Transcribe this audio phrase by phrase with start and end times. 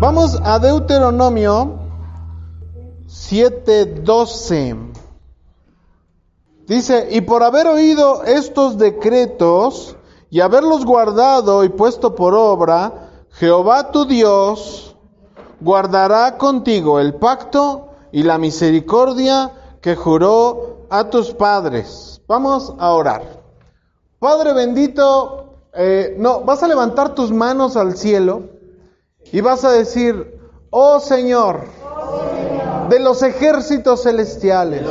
[0.00, 1.78] Vamos a Deuteronomio
[3.06, 4.74] 7:12.
[6.66, 9.96] Dice, y por haber oído estos decretos
[10.30, 14.96] y haberlos guardado y puesto por obra, Jehová tu Dios
[15.60, 22.22] guardará contigo el pacto y la misericordia que juró a tus padres.
[22.26, 23.22] Vamos a orar.
[24.18, 28.59] Padre bendito, eh, no, vas a levantar tus manos al cielo
[29.32, 30.38] y vas a decir,
[30.70, 31.64] oh Señor,
[32.88, 34.82] de los ejércitos celestiales.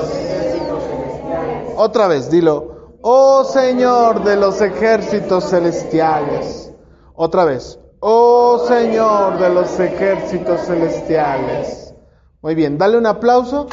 [1.75, 6.71] Otra vez, dilo, oh Señor de los ejércitos celestiales.
[7.15, 11.93] Otra vez, oh Señor de los ejércitos celestiales.
[12.41, 13.67] Muy bien, dale un aplauso.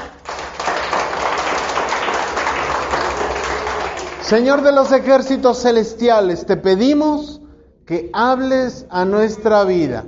[4.22, 7.40] Señor de los ejércitos celestiales, te pedimos
[7.86, 10.04] que hables a nuestra vida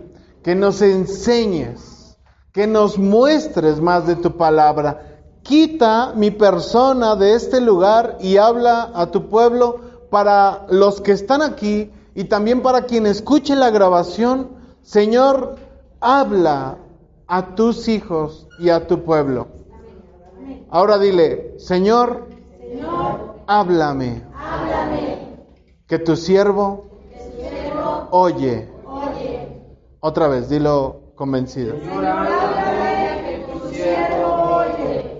[0.48, 2.16] que nos enseñes,
[2.52, 5.20] que nos muestres más de tu palabra.
[5.42, 11.42] Quita mi persona de este lugar y habla a tu pueblo para los que están
[11.42, 14.52] aquí y también para quien escuche la grabación.
[14.80, 15.56] Señor,
[16.00, 16.78] habla
[17.26, 19.48] a tus hijos y a tu pueblo.
[20.70, 22.26] Ahora dile, Señor,
[23.46, 24.24] háblame,
[25.86, 26.86] que tu siervo,
[28.12, 28.78] oye.
[30.00, 31.74] Otra vez, dilo convencido.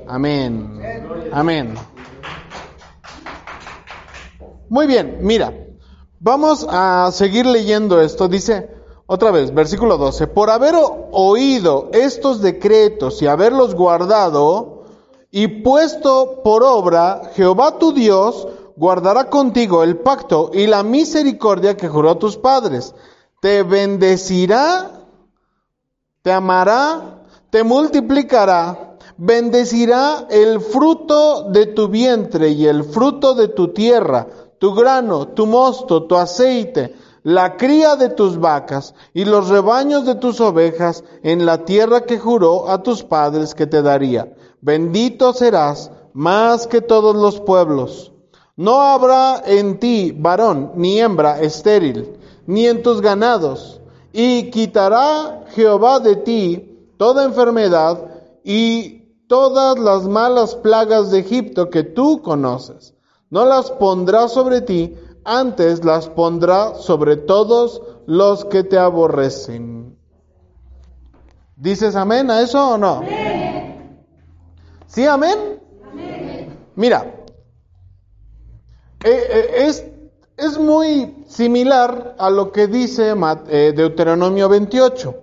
[0.07, 0.81] Amén.
[1.33, 1.75] Amén.
[4.69, 5.53] Muy bien, mira,
[6.21, 8.29] vamos a seguir leyendo esto.
[8.29, 8.71] Dice
[9.07, 10.75] otra vez, versículo 12, por haber
[11.13, 14.85] oído estos decretos y haberlos guardado
[15.31, 18.47] y puesto por obra, Jehová tu Dios
[18.77, 22.95] guardará contigo el pacto y la misericordia que juró a tus padres
[23.41, 24.91] te bendecirá,
[26.23, 33.69] te amará, te multiplicará, bendecirá el fruto de tu vientre y el fruto de tu
[33.69, 34.27] tierra,
[34.59, 40.15] tu grano, tu mosto, tu aceite, la cría de tus vacas y los rebaños de
[40.15, 44.35] tus ovejas en la tierra que juró a tus padres que te daría.
[44.61, 48.13] Bendito serás más que todos los pueblos.
[48.57, 52.18] No habrá en ti varón ni hembra estéril
[52.49, 53.79] ni en tus ganados,
[54.11, 58.03] y quitará Jehová de ti toda enfermedad
[58.43, 62.95] y todas las malas plagas de Egipto que tú conoces.
[63.29, 69.99] No las pondrá sobre ti, antes las pondrá sobre todos los que te aborrecen.
[71.55, 73.03] ¿Dices amén a eso o no?
[74.87, 75.61] ¿Sí, amén?
[76.77, 77.15] Mira,
[79.05, 79.85] eh, eh, es
[80.39, 83.13] es muy similar a lo que dice
[83.49, 85.15] eh, Deuteronomio 28.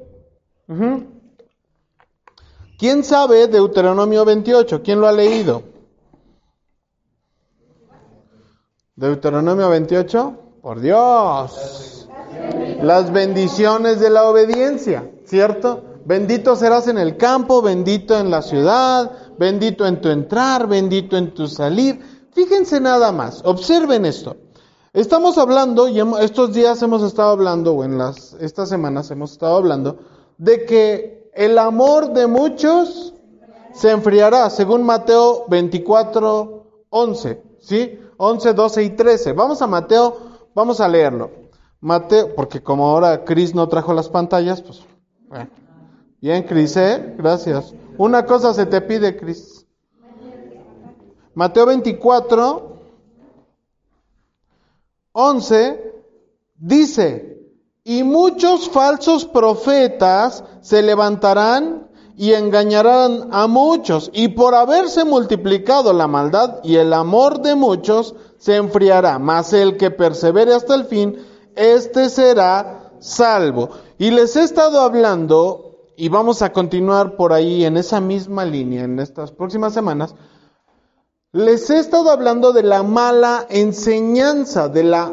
[2.78, 4.84] ¿Quién sabe Deuteronomio 28?
[4.84, 5.64] ¿Quién lo ha leído?
[8.98, 12.09] Deuteronomio 28, por Dios.
[12.82, 15.84] Las bendiciones de la obediencia, ¿cierto?
[16.06, 21.34] Bendito serás en el campo, bendito en la ciudad, bendito en tu entrar, bendito en
[21.34, 22.28] tu salir.
[22.34, 24.36] Fíjense nada más, observen esto.
[24.95, 29.57] Estamos hablando, y estos días hemos estado hablando, o en las, estas semanas hemos estado
[29.57, 30.00] hablando,
[30.38, 33.13] de que el amor de muchos
[33.73, 37.99] se enfriará, según Mateo 24, 11, ¿sí?
[38.16, 39.34] 11, 12 y 13.
[39.34, 40.16] Vamos a Mateo,
[40.55, 41.29] vamos a leerlo.
[41.81, 44.81] Mateo, porque como ahora Cris no trajo las pantallas, pues.
[46.22, 47.16] Bien, Cris, ¿eh?
[47.17, 47.73] Gracias.
[47.97, 49.67] Una cosa se te pide, Cris.
[51.34, 52.74] Mateo 24,
[55.17, 55.94] 11
[56.58, 57.40] dice,
[57.85, 66.08] y muchos falsos profetas se levantarán y engañarán a muchos, y por haberse multiplicado la
[66.08, 71.18] maldad y el amor de muchos, se enfriará, mas el que persevere hasta el fin,
[71.56, 73.70] éste será salvo.
[73.97, 78.84] Y les he estado hablando, y vamos a continuar por ahí en esa misma línea
[78.84, 80.14] en estas próximas semanas,
[81.35, 85.11] Les he estado hablando de la mala enseñanza, de la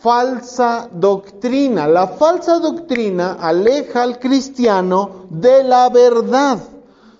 [0.00, 1.88] falsa doctrina.
[1.88, 6.60] La falsa doctrina aleja al cristiano de la verdad.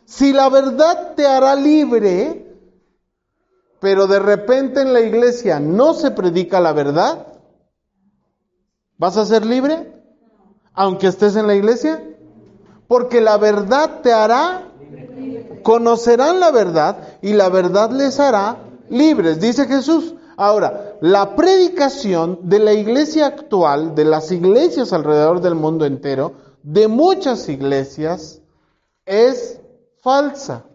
[0.05, 2.57] Si la verdad te hará libre,
[3.81, 7.27] pero de repente en la iglesia no se predica la verdad,
[8.97, 9.93] ¿vas a ser libre?
[10.73, 12.01] Aunque estés en la iglesia.
[12.87, 14.71] Porque la verdad te hará,
[15.67, 18.59] conocerán la verdad y la verdad les hará
[18.89, 20.15] libres, dice Jesús.
[20.37, 26.87] Ahora, la predicación de la iglesia actual, de las iglesias alrededor del mundo entero, de
[26.87, 28.41] muchas iglesias,
[29.07, 29.61] es
[30.03, 30.67] falsa.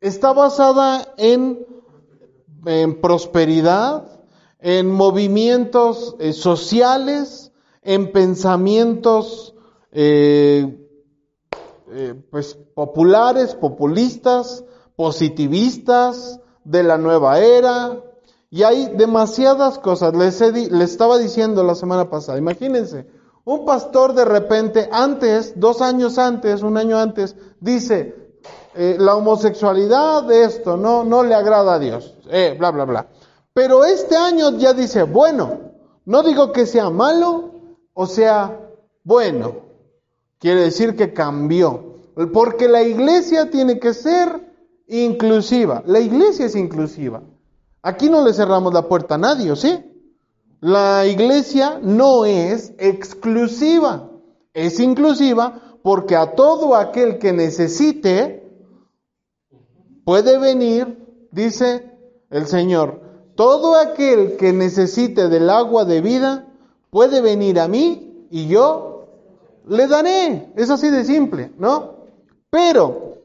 [0.00, 1.66] Está basada en,
[3.02, 4.04] prosperidad,
[4.60, 7.50] en movimientos eh, sociales,
[7.82, 9.56] en pensamientos
[9.90, 10.83] eh,
[11.94, 14.64] eh, pues, populares, populistas,
[14.96, 18.02] positivistas de la nueva era,
[18.50, 20.14] y hay demasiadas cosas.
[20.14, 23.06] Les, estaba diciendo la semana pasada, imagínense,
[23.44, 28.34] un pastor de repente, antes, dos años antes, un año antes, dice,
[28.74, 33.08] eh, la homosexualidad esto no, no le agrada a Dios, eh, bla, bla, bla.
[33.52, 35.60] Pero este año ya dice, bueno,
[36.04, 37.52] no digo que sea malo
[37.92, 38.60] o sea
[39.04, 39.63] bueno,
[40.38, 42.00] quiere decir que cambió,
[42.32, 44.52] porque la iglesia tiene que ser
[44.86, 47.22] inclusiva, la iglesia es inclusiva.
[47.82, 49.78] Aquí no le cerramos la puerta a nadie, ¿sí?
[50.60, 54.10] La iglesia no es exclusiva,
[54.54, 58.50] es inclusiva porque a todo aquel que necesite
[60.04, 61.92] puede venir, dice
[62.30, 63.02] el Señor,
[63.34, 66.46] todo aquel que necesite del agua de vida
[66.90, 68.93] puede venir a mí y yo
[69.66, 70.52] le daré.
[70.56, 71.94] Es así de simple, ¿no?
[72.50, 73.24] Pero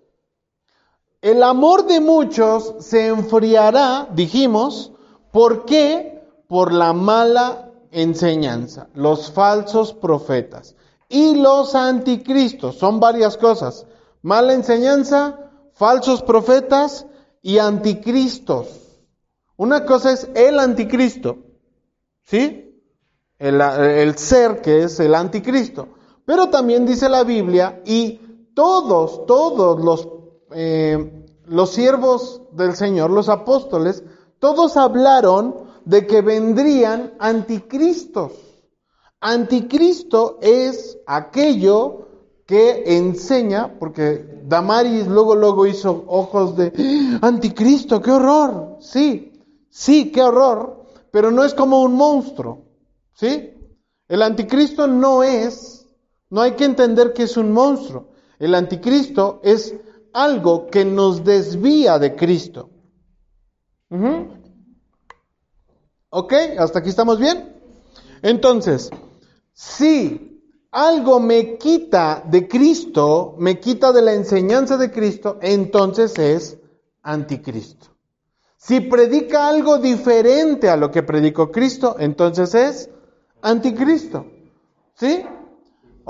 [1.21, 4.93] el amor de muchos se enfriará, dijimos,
[5.31, 6.23] ¿por qué?
[6.47, 10.75] Por la mala enseñanza, los falsos profetas
[11.09, 12.77] y los anticristos.
[12.77, 13.85] Son varias cosas.
[14.21, 17.05] Mala enseñanza, falsos profetas
[17.41, 18.67] y anticristos.
[19.57, 21.39] Una cosa es el anticristo,
[22.23, 22.81] ¿sí?
[23.37, 25.98] El, el ser que es el anticristo.
[26.29, 28.19] Pero también dice la Biblia y
[28.53, 30.07] todos, todos los
[30.51, 34.03] eh, los siervos del Señor, los apóstoles,
[34.37, 35.55] todos hablaron
[35.85, 38.33] de que vendrían anticristos.
[39.19, 42.09] Anticristo es aquello
[42.45, 47.27] que enseña, porque Damaris luego, luego hizo ojos de ¡Ah!
[47.27, 48.77] anticristo, qué horror.
[48.81, 49.41] Sí,
[49.71, 52.65] sí, qué horror, pero no es como un monstruo.
[53.13, 53.55] ¿Sí?
[54.07, 55.78] El anticristo no es,
[56.29, 58.09] no hay que entender que es un monstruo.
[58.37, 59.75] El anticristo es
[60.13, 62.69] algo que nos desvía de Cristo.
[66.09, 66.33] ¿Ok?
[66.57, 67.55] ¿Hasta aquí estamos bien?
[68.21, 68.89] Entonces,
[69.53, 76.57] si algo me quita de Cristo, me quita de la enseñanza de Cristo, entonces es
[77.01, 77.87] anticristo.
[78.57, 82.89] Si predica algo diferente a lo que predicó Cristo, entonces es
[83.41, 84.25] anticristo.
[84.95, 85.23] ¿Sí?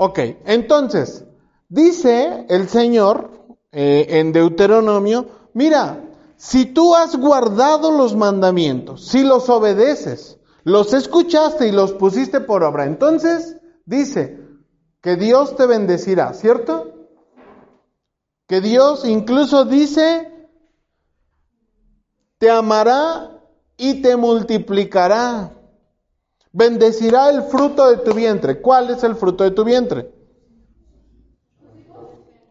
[0.02, 1.26] Ok, entonces,
[1.68, 6.02] dice el Señor eh, en Deuteronomio, mira,
[6.38, 12.64] si tú has guardado los mandamientos, si los obedeces, los escuchaste y los pusiste por
[12.64, 14.40] obra, entonces dice
[15.02, 17.10] que Dios te bendecirá, ¿cierto?
[18.46, 20.48] Que Dios incluso dice,
[22.38, 23.38] te amará
[23.76, 25.59] y te multiplicará.
[26.52, 28.60] Bendecirá el fruto de tu vientre.
[28.60, 30.10] ¿Cuál es el fruto de tu vientre?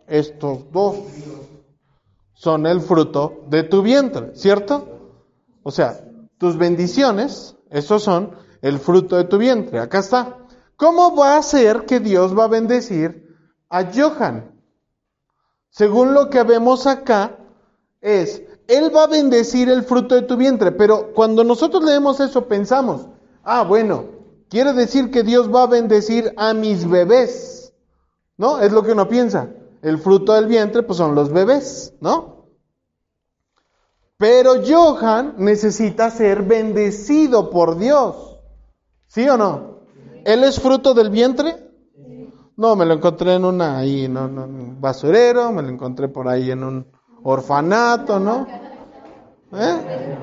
[0.09, 0.97] estos dos
[2.33, 4.87] son el fruto de tu vientre, ¿cierto?
[5.63, 6.03] O sea,
[6.37, 9.79] tus bendiciones, esos son el fruto de tu vientre.
[9.79, 10.37] Acá está.
[10.75, 13.37] ¿Cómo va a ser que Dios va a bendecir
[13.69, 14.55] a Johan?
[15.69, 17.37] Según lo que vemos acá,
[18.01, 22.47] es, Él va a bendecir el fruto de tu vientre, pero cuando nosotros leemos eso
[22.47, 23.07] pensamos,
[23.49, 24.05] ah, bueno,
[24.49, 27.73] quiere decir que Dios va a bendecir a mis bebés,
[28.37, 28.59] ¿no?
[28.59, 29.49] Es lo que uno piensa
[29.81, 32.45] el fruto del vientre, pues son los bebés, ¿no?
[34.17, 38.37] Pero Johan necesita ser bendecido por Dios.
[39.07, 39.79] ¿Sí o no?
[40.25, 41.55] ¿Él es fruto del vientre?
[42.57, 46.51] No, me lo encontré en una ahí, en un basurero, me lo encontré por ahí
[46.51, 46.85] en un
[47.23, 48.45] orfanato, ¿no?
[49.53, 50.17] ¿Eh?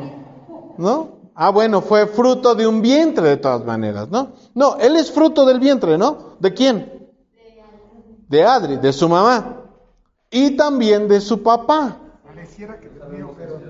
[0.77, 1.16] ¿No?
[1.37, 4.33] Ah, bueno, fue fruto de un vientre de todas maneras, ¿no?
[4.55, 6.37] No, él es fruto del vientre, ¿no?
[6.41, 6.97] ¿De quién?
[8.29, 9.63] de Adri, de su mamá,
[10.31, 11.99] y también de su papá.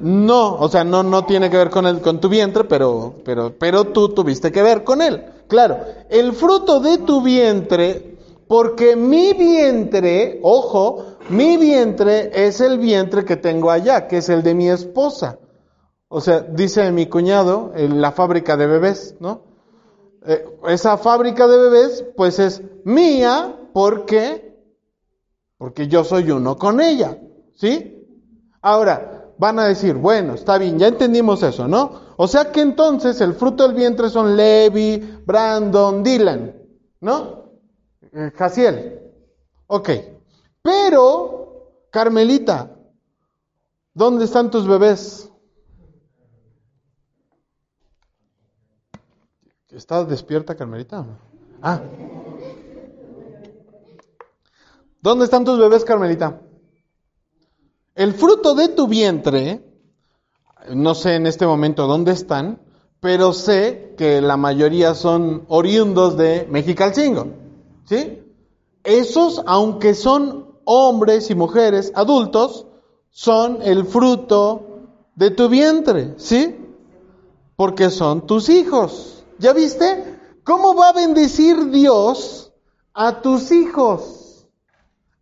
[0.00, 3.54] No, o sea, no, no tiene que ver con, el, con tu vientre, pero, pero,
[3.58, 5.24] pero tú tuviste que ver con él.
[5.48, 8.18] Claro, el fruto de tu vientre,
[8.48, 14.42] porque mi vientre, ojo, mi vientre es el vientre que tengo allá, que es el
[14.42, 15.38] de mi esposa.
[16.08, 19.42] O sea, dice mi cuñado, en la fábrica de bebés, ¿no?
[20.24, 24.56] Eh, esa fábrica de bebés, pues es mía, porque,
[25.58, 27.18] porque yo soy uno con ella,
[27.54, 27.92] ¿sí?
[28.62, 32.14] Ahora, van a decir, bueno, está bien, ya entendimos eso, ¿no?
[32.16, 36.56] O sea que entonces el fruto del vientre son Levi, Brandon, Dylan,
[37.00, 37.50] ¿no?
[38.00, 39.00] Eh, Jaciel.
[39.66, 39.90] Ok.
[40.62, 42.76] Pero, Carmelita,
[43.92, 45.30] ¿dónde están tus bebés?
[49.76, 51.04] ¿Estás despierta, Carmelita?
[51.60, 51.82] Ah.
[55.02, 56.40] ¿Dónde están tus bebés, Carmelita?
[57.94, 59.62] El fruto de tu vientre,
[60.70, 62.58] no sé en este momento dónde están,
[63.00, 67.26] pero sé que la mayoría son oriundos de Mexicalcingo.
[67.84, 68.22] ¿Sí?
[68.82, 72.66] Esos, aunque son hombres y mujeres adultos,
[73.10, 76.56] son el fruto de tu vientre, ¿sí?
[77.56, 79.15] Porque son tus hijos.
[79.38, 80.18] ¿Ya viste?
[80.44, 82.52] ¿Cómo va a bendecir Dios
[82.94, 84.46] a tus hijos?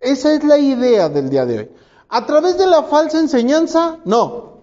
[0.00, 1.70] Esa es la idea del día de hoy.
[2.08, 3.98] ¿A través de la falsa enseñanza?
[4.04, 4.54] No.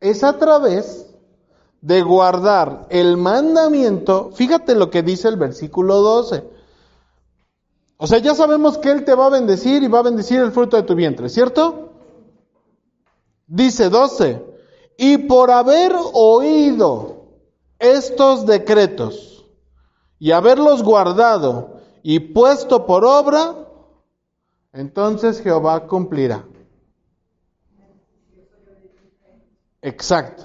[0.00, 1.06] Es a través
[1.80, 4.30] de guardar el mandamiento.
[4.34, 6.44] Fíjate lo que dice el versículo 12.
[7.96, 10.52] O sea, ya sabemos que Él te va a bendecir y va a bendecir el
[10.52, 11.92] fruto de tu vientre, ¿cierto?
[13.46, 14.53] Dice 12.
[14.96, 17.26] Y por haber oído
[17.78, 19.44] estos decretos
[20.18, 23.54] y haberlos guardado y puesto por obra,
[24.72, 26.44] entonces Jehová cumplirá.
[29.82, 30.44] Exacto.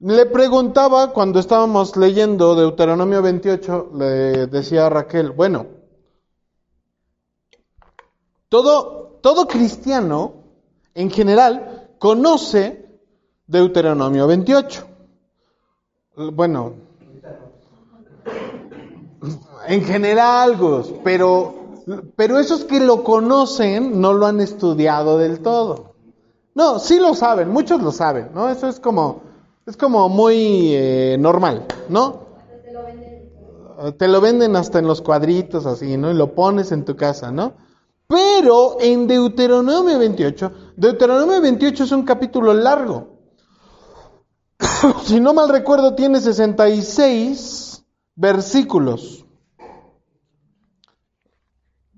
[0.00, 5.66] Le preguntaba cuando estábamos leyendo Deuteronomio 28, le decía a Raquel, bueno,
[8.48, 10.34] todo, todo cristiano
[10.94, 12.83] en general conoce
[13.46, 14.86] Deuteronomio 28.
[16.32, 16.74] Bueno,
[19.66, 21.82] en general, Gus, pero,
[22.16, 25.94] pero esos que lo conocen no lo han estudiado del todo.
[26.54, 28.48] No, sí lo saben, muchos lo saben, ¿no?
[28.48, 29.22] Eso es como,
[29.66, 32.24] es como muy eh, normal, ¿no?
[33.98, 36.10] Te lo venden hasta en los cuadritos así, ¿no?
[36.10, 37.54] Y lo pones en tu casa, ¿no?
[38.06, 43.13] Pero en Deuteronomio 28, Deuteronomio 28 es un capítulo largo.
[45.04, 49.24] si no mal recuerdo, tiene 66 versículos.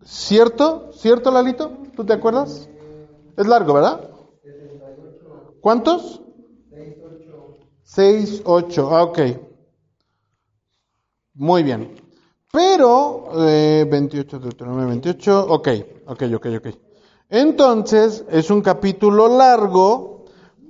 [0.04, 0.90] ¿Cierto?
[0.92, 1.78] ¿Cierto, Lalito?
[1.96, 2.68] ¿Tú te acuerdas?
[3.36, 4.08] Es largo, ¿verdad?
[5.60, 6.22] ¿Cuántos?
[7.82, 8.88] 6, 8.
[8.94, 9.18] Ah, ok.
[11.34, 11.94] Muy bien.
[12.52, 15.68] Pero, eh, 28, Deuteronomio 28, ok,
[16.06, 16.68] ok, ok, ok.
[17.28, 20.15] Entonces, es un capítulo largo,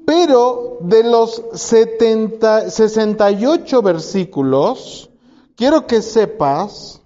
[0.07, 5.11] pero de los 70, 68 versículos,
[5.57, 7.03] quiero que sepas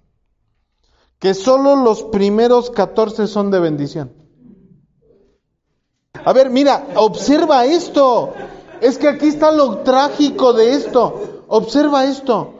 [1.18, 4.12] que solo los primeros 14 son de bendición.
[6.24, 8.34] A ver, mira, observa esto.
[8.82, 11.44] Es que aquí está lo trágico de esto.
[11.48, 12.54] Observa esto.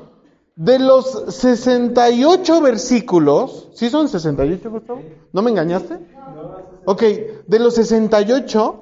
[0.57, 5.03] De los 68 versículos, ¿sí son 68, Gustavo?
[5.33, 5.99] ¿No me engañaste?
[6.87, 7.03] Ok,
[7.47, 8.81] de los 68,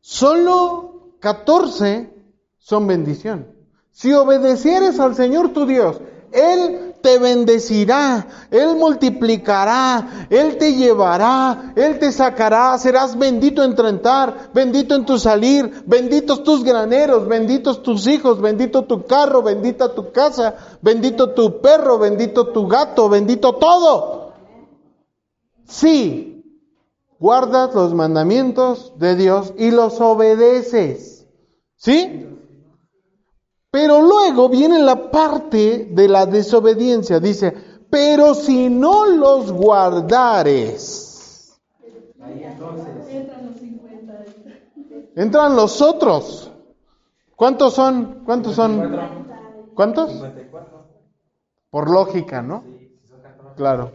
[0.00, 2.12] solo 14
[2.58, 3.46] son bendición.
[3.92, 6.00] Si obedecieres al Señor tu Dios,
[6.32, 13.86] Él te bendecirá, Él multiplicará, Él te llevará, Él te sacará, serás bendito en tu
[13.86, 19.94] entrar, bendito en tu salir, benditos tus graneros, benditos tus hijos, bendito tu carro, bendita
[19.94, 24.32] tu casa, bendito tu perro, bendito tu gato, bendito todo.
[25.66, 26.29] Sí,
[27.20, 31.28] guardas los mandamientos de Dios y los obedeces.
[31.76, 32.26] ¿Sí?
[33.70, 37.20] Pero luego viene la parte de la desobediencia.
[37.20, 37.54] Dice,
[37.88, 41.06] pero si no los guardares.
[45.14, 46.50] Entran los otros.
[47.36, 48.22] ¿Cuántos son?
[48.24, 48.98] ¿Cuántos son?
[49.74, 50.10] ¿Cuántos?
[51.70, 52.64] Por lógica, ¿no?
[53.56, 53.92] Claro.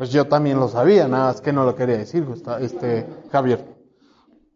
[0.00, 2.26] Pues yo también lo sabía, nada más que no lo quería decir,
[2.62, 3.76] este Javier.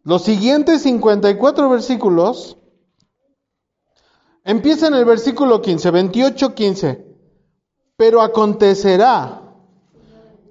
[0.03, 2.57] Los siguientes 54 versículos
[4.43, 7.15] Empieza en el versículo 15, 28, 15.
[7.99, 9.43] Pero acontecerá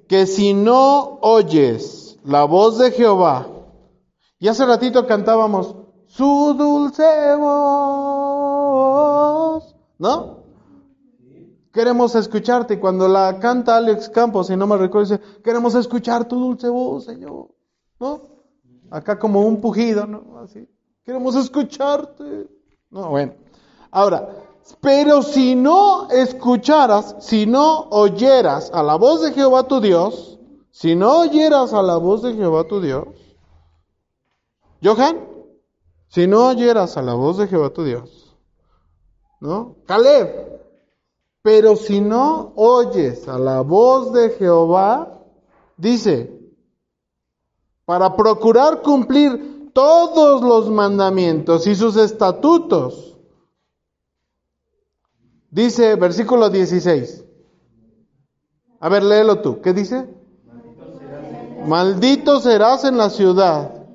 [0.07, 3.47] que si no oyes la voz de Jehová,
[4.38, 7.65] y hace ratito cantábamos, su dulce voz,
[9.97, 10.42] ¿no?
[11.74, 12.80] Queremos escucharte.
[12.80, 17.06] Cuando la canta Alex Campos, si no me recuerdo, dice, queremos escuchar tu dulce voz,
[17.06, 17.48] Señor.
[18.00, 18.22] ¿No?
[18.92, 20.38] Acá como un pujido, ¿no?
[20.38, 20.70] Así.
[21.03, 22.48] Queremos escucharte.
[22.92, 23.34] No, bueno.
[23.89, 24.30] Ahora,
[24.82, 30.39] pero si no escucharas, si no oyeras a la voz de Jehová tu Dios,
[30.70, 33.08] si no oyeras a la voz de Jehová tu Dios,
[34.84, 35.27] Johan,
[36.08, 38.38] si no oyeras a la voz de Jehová tu Dios,
[39.39, 39.75] ¿no?
[39.88, 40.62] Caleb,
[41.43, 45.19] pero si no oyes a la voz de Jehová,
[45.75, 46.39] dice,
[47.85, 53.17] para procurar cumplir todos los mandamientos y sus estatutos.
[55.51, 57.25] Dice versículo 16.
[58.79, 59.59] A ver, léelo tú.
[59.62, 60.07] ¿Qué dice?
[61.67, 63.85] Maldito serás en la ciudad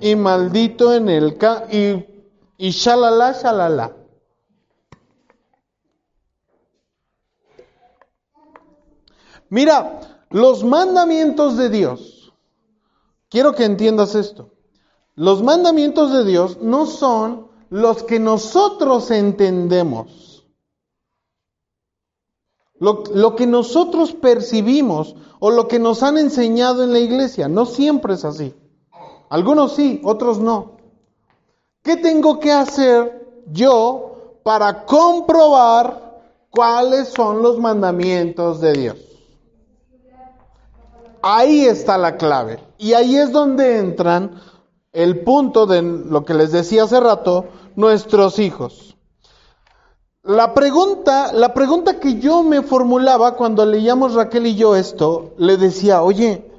[0.00, 2.04] y maldito en el ca y,
[2.58, 3.99] y shalala, shalala.
[9.50, 12.32] Mira, los mandamientos de Dios,
[13.28, 14.52] quiero que entiendas esto,
[15.16, 20.46] los mandamientos de Dios no son los que nosotros entendemos,
[22.78, 28.14] lo, que nosotros percibimos o lo que nos han enseñado en la iglesia, no siempre
[28.14, 28.54] es así.
[29.28, 30.76] Algunos sí, otros no.
[31.82, 39.09] ¿Qué tengo que hacer yo para comprobar cuáles son los mandamientos de Dios?
[41.22, 42.60] Ahí está la clave.
[42.78, 44.40] Y ahí es donde entran
[44.92, 47.46] el punto de lo que les decía hace rato,
[47.76, 48.96] nuestros hijos.
[50.22, 55.56] La pregunta, la pregunta que yo me formulaba cuando leíamos Raquel y yo esto, le
[55.56, 56.50] decía, oye,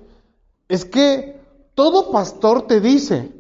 [0.67, 1.39] es que
[1.75, 3.31] todo pastor te dice,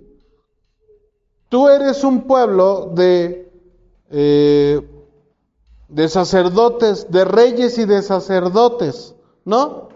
[1.49, 3.51] tú eres un pueblo de,
[4.09, 4.81] eh,
[5.87, 9.90] de sacerdotes, de reyes y de sacerdotes, ¿no?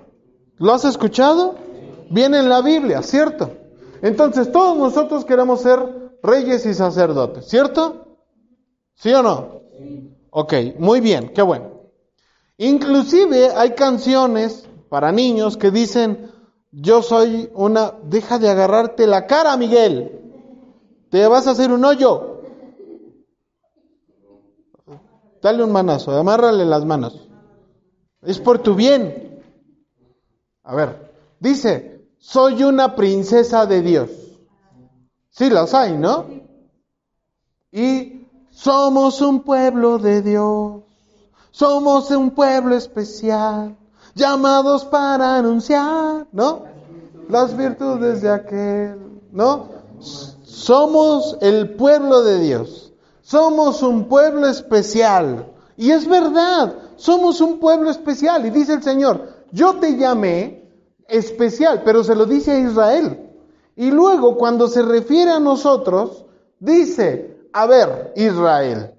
[0.57, 1.55] ¿Lo has escuchado?
[2.09, 3.51] Viene en la Biblia, ¿cierto?
[4.01, 5.79] Entonces todos nosotros queremos ser
[6.21, 8.17] reyes y sacerdotes, ¿cierto?
[8.95, 9.61] ¿Sí o no?
[10.29, 11.71] Ok, muy bien, qué bueno.
[12.57, 16.31] Inclusive hay canciones para niños que dicen,
[16.71, 20.21] yo soy una, deja de agarrarte la cara, Miguel,
[21.09, 22.41] te vas a hacer un hoyo.
[25.41, 27.27] Dale un manazo, amárrale las manos.
[28.21, 29.24] Es por tu bien.
[30.65, 34.10] A ver, dice, soy una princesa de Dios.
[35.30, 36.25] Sí las hay, ¿no?
[37.71, 40.82] Y somos un pueblo de Dios.
[41.51, 43.78] Somos un pueblo especial,
[44.15, 46.63] llamados para anunciar, ¿no?
[47.30, 49.67] Las virtudes de aquel, ¿no?
[49.99, 52.91] Somos el pueblo de Dios.
[53.21, 55.45] Somos un pueblo especial.
[55.78, 58.45] Y es verdad, somos un pueblo especial.
[58.45, 60.69] Y dice el Señor, yo te llamé
[61.07, 63.31] especial, pero se lo dice a Israel.
[63.77, 66.25] Y luego cuando se refiere a nosotros,
[66.59, 68.93] dice, a ver, Israel,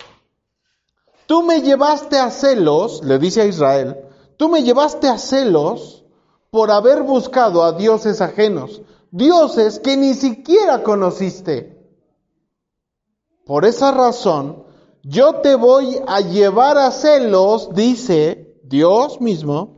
[1.27, 3.99] tú me llevaste a celos, le dice a Israel,
[4.39, 6.05] tú me llevaste a celos
[6.51, 11.87] por haber buscado a dioses ajenos, dioses que ni siquiera conociste.
[13.45, 14.65] Por esa razón,
[15.03, 19.76] yo te voy a llevar a celos, dice Dios mismo,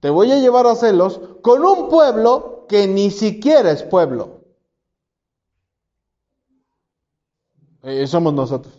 [0.00, 4.38] te voy a llevar a celos con un pueblo que ni siquiera es pueblo.
[7.82, 8.74] Eh, somos nosotros.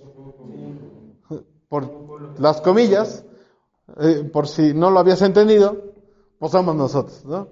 [1.68, 3.26] Por las comillas,
[4.00, 5.78] eh, por si no lo habías entendido,
[6.38, 7.48] pues somos nosotros, ¿no?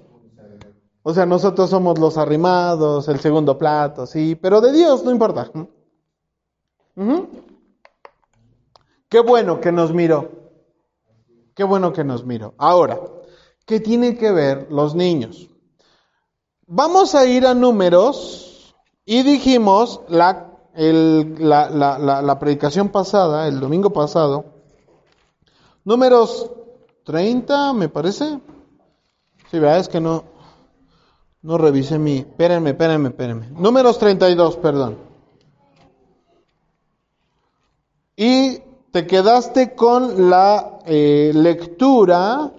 [1.04, 5.50] O sea, nosotros somos los arrimados, el segundo plato, sí, pero de Dios no importa.
[9.08, 10.30] Qué bueno que nos miró.
[11.54, 12.54] Qué bueno que nos miró.
[12.58, 13.00] Ahora,
[13.68, 15.50] ¿Qué tienen que ver los niños?
[16.68, 24.46] Vamos a ir a números y dijimos la, la, predicación pasada, el domingo pasado,
[25.84, 26.50] números
[27.04, 28.40] 30, me parece.
[29.52, 30.24] Sí, verdad es que no,
[31.42, 32.20] no revisé mi.
[32.20, 33.50] Espérenme, espérenme, espérenme.
[33.50, 34.98] Números 32, perdón.
[38.16, 38.60] Y
[38.92, 42.54] te quedaste con la eh, lectura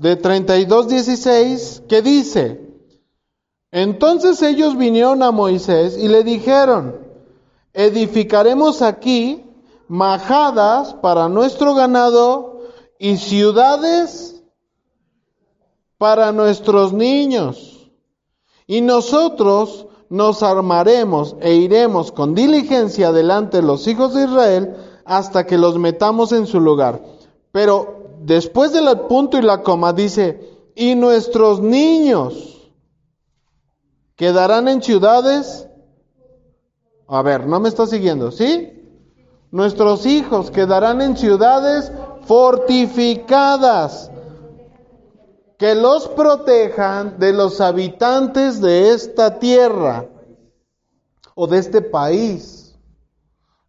[0.00, 2.58] de 32.16 que dice,
[3.70, 7.06] entonces ellos vinieron a Moisés y le dijeron,
[7.74, 9.44] edificaremos aquí
[9.88, 12.62] majadas para nuestro ganado
[12.98, 14.42] y ciudades
[15.98, 17.90] para nuestros niños.
[18.66, 25.44] Y nosotros nos armaremos e iremos con diligencia delante de los hijos de Israel hasta
[25.44, 27.02] que los metamos en su lugar.
[27.52, 32.70] Pero después del punto y la coma dice, y nuestros niños
[34.16, 35.66] quedarán en ciudades.
[37.08, 38.76] A ver, no me está siguiendo, ¿sí?
[39.50, 41.90] Nuestros hijos quedarán en ciudades
[42.26, 44.10] fortificadas
[45.58, 50.06] que los protejan de los habitantes de esta tierra
[51.34, 52.78] o de este país.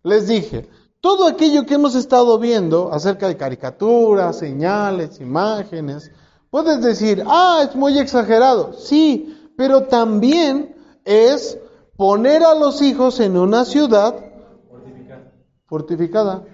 [0.04, 0.70] Les dije,
[1.02, 6.12] todo aquello que hemos estado viendo acerca de caricaturas, señales, imágenes,
[6.52, 8.74] puedes decir, ah, es muy exagerado.
[8.74, 11.58] Sí, pero también es
[11.98, 14.16] poner a los hijos en una ciudad
[15.66, 16.46] fortificada.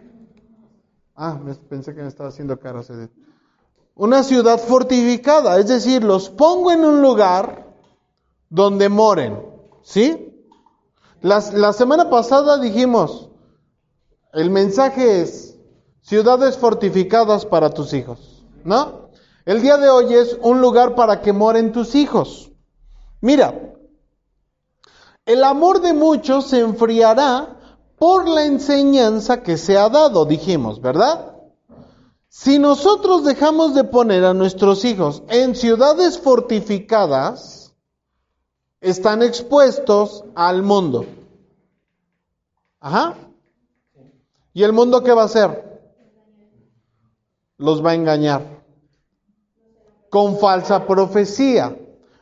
[1.14, 2.82] Ah, pensé que me estaba haciendo cara.
[3.96, 7.68] Una ciudad fortificada, es decir, los pongo en un lugar
[8.50, 9.42] donde moren.
[9.84, 10.24] ¿Sí?
[11.22, 13.27] la semana pasada dijimos,
[14.38, 15.58] el mensaje es
[16.02, 19.10] ciudades fortificadas para tus hijos, ¿no?
[19.46, 22.52] El día de hoy es un lugar para que moren tus hijos.
[23.20, 23.74] Mira,
[25.26, 27.58] el amor de muchos se enfriará
[27.98, 31.34] por la enseñanza que se ha dado, dijimos, ¿verdad?
[32.30, 37.74] Si nosotros dejamos de poner a nuestros hijos en ciudades fortificadas,
[38.82, 41.08] están expuestos al mundo.
[42.80, 43.16] Ajá.
[44.58, 45.80] ¿Y el mundo qué va a hacer?
[47.60, 48.42] Los va a engañar.
[50.10, 51.78] Con falsa profecía,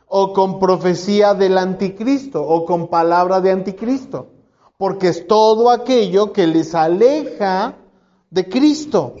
[0.06, 4.26] o con profecía del anticristo, o con palabra de anticristo.
[4.76, 7.74] Porque es todo aquello que les aleja
[8.28, 9.14] de Cristo.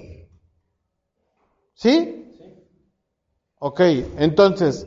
[1.72, 2.22] ¿Sí?
[3.58, 3.80] Ok,
[4.18, 4.86] entonces,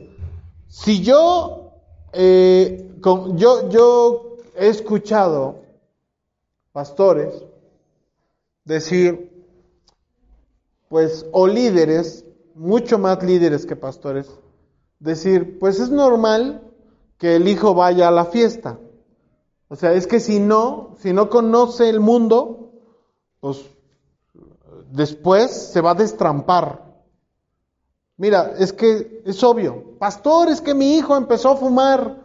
[0.68, 1.72] si yo,
[2.12, 2.94] eh,
[3.34, 5.62] yo, yo he escuchado
[6.70, 7.49] pastores
[8.64, 9.30] decir,
[10.88, 14.28] pues, o líderes, mucho más líderes que pastores,
[14.98, 16.62] decir, pues es normal
[17.18, 18.78] que el hijo vaya a la fiesta.
[19.68, 22.72] O sea, es que si no, si no conoce el mundo,
[23.40, 23.64] pues
[24.90, 26.90] después se va a destrampar.
[28.16, 29.96] Mira, es que es obvio.
[29.98, 32.16] Pastor, es que mi hijo empezó a fumar.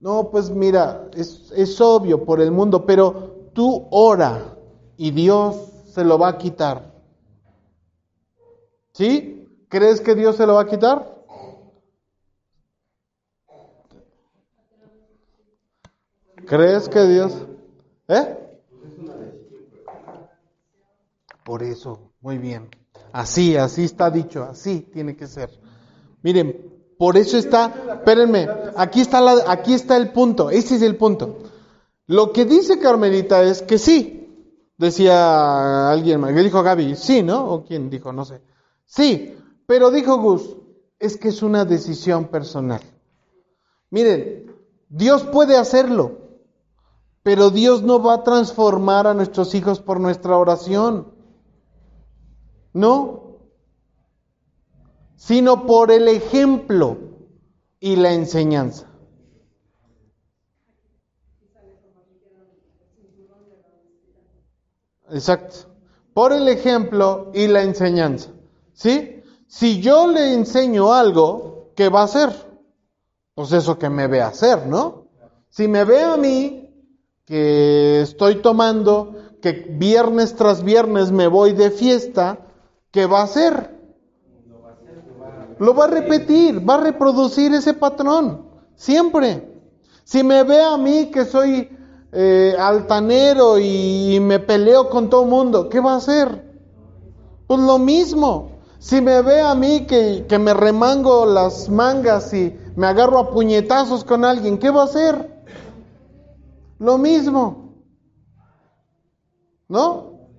[0.00, 4.56] No, pues mira, es, es obvio por el mundo, pero tú ora
[4.96, 5.56] y Dios
[5.96, 6.92] se lo va a quitar.
[8.92, 9.48] ¿Sí?
[9.70, 11.24] ¿Crees que Dios se lo va a quitar?
[16.46, 17.32] ¿Crees que Dios?
[18.08, 18.36] ¿Eh?
[21.42, 22.68] Por eso, muy bien.
[23.10, 25.48] Así, así está dicho, así tiene que ser.
[26.20, 30.96] Miren, por eso está, espérenme, aquí está, la, aquí está el punto, ese es el
[30.98, 31.38] punto.
[32.06, 34.25] Lo que dice Carmelita es que sí,
[34.78, 37.48] decía alguien, que dijo Gaby, sí, ¿no?
[37.48, 38.12] ¿O quién dijo?
[38.12, 38.40] No sé.
[38.84, 39.36] Sí,
[39.66, 40.56] pero dijo Gus,
[40.98, 42.80] es que es una decisión personal.
[43.90, 44.54] Miren,
[44.88, 46.18] Dios puede hacerlo,
[47.22, 51.12] pero Dios no va a transformar a nuestros hijos por nuestra oración.
[52.72, 53.38] No,
[55.16, 56.98] sino por el ejemplo
[57.80, 58.86] y la enseñanza.
[65.10, 65.68] Exacto.
[66.14, 68.30] Por el ejemplo y la enseñanza.
[68.72, 69.22] ¿Sí?
[69.46, 72.30] Si yo le enseño algo, ¿qué va a hacer?
[73.34, 75.06] Pues eso que me ve hacer, ¿no?
[75.50, 76.70] Si me ve a mí
[77.24, 82.38] que estoy tomando, que viernes tras viernes me voy de fiesta,
[82.90, 83.76] ¿qué va a hacer?
[85.58, 89.60] Lo va a repetir, va a reproducir ese patrón, siempre.
[90.04, 91.75] Si me ve a mí que soy
[92.18, 96.50] eh, altanero y me peleo con todo mundo, ¿qué va a hacer?
[97.46, 98.52] Pues lo mismo.
[98.78, 103.30] Si me ve a mí que, que me remango las mangas y me agarro a
[103.30, 105.44] puñetazos con alguien, ¿qué va a hacer?
[106.78, 107.74] Lo mismo.
[109.68, 110.30] ¿No?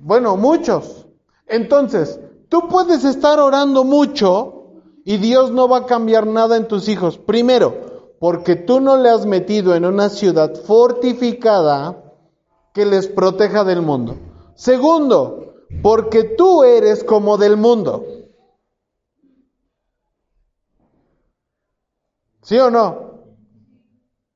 [0.00, 1.06] Bueno, muchos.
[1.46, 4.61] Entonces, tú puedes estar orando mucho
[5.04, 7.18] y Dios no va a cambiar nada en tus hijos.
[7.18, 12.02] Primero, porque tú no le has metido en una ciudad fortificada
[12.72, 14.16] que les proteja del mundo.
[14.54, 18.04] Segundo, porque tú eres como del mundo.
[22.42, 23.12] ¿Sí o no?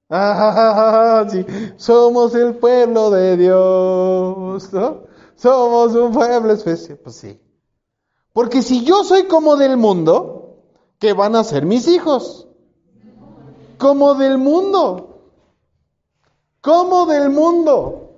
[0.08, 1.44] Ah, sí.
[1.76, 5.04] Somos el pueblo de Dios, ¿no?
[5.34, 6.98] Somos un pueblo especial.
[6.98, 7.40] Pues sí.
[8.32, 10.35] Porque si yo soy como del mundo,
[10.98, 12.46] ¿qué van a ser mis hijos?
[13.78, 15.20] Como del mundo.
[16.60, 18.10] Como del mundo.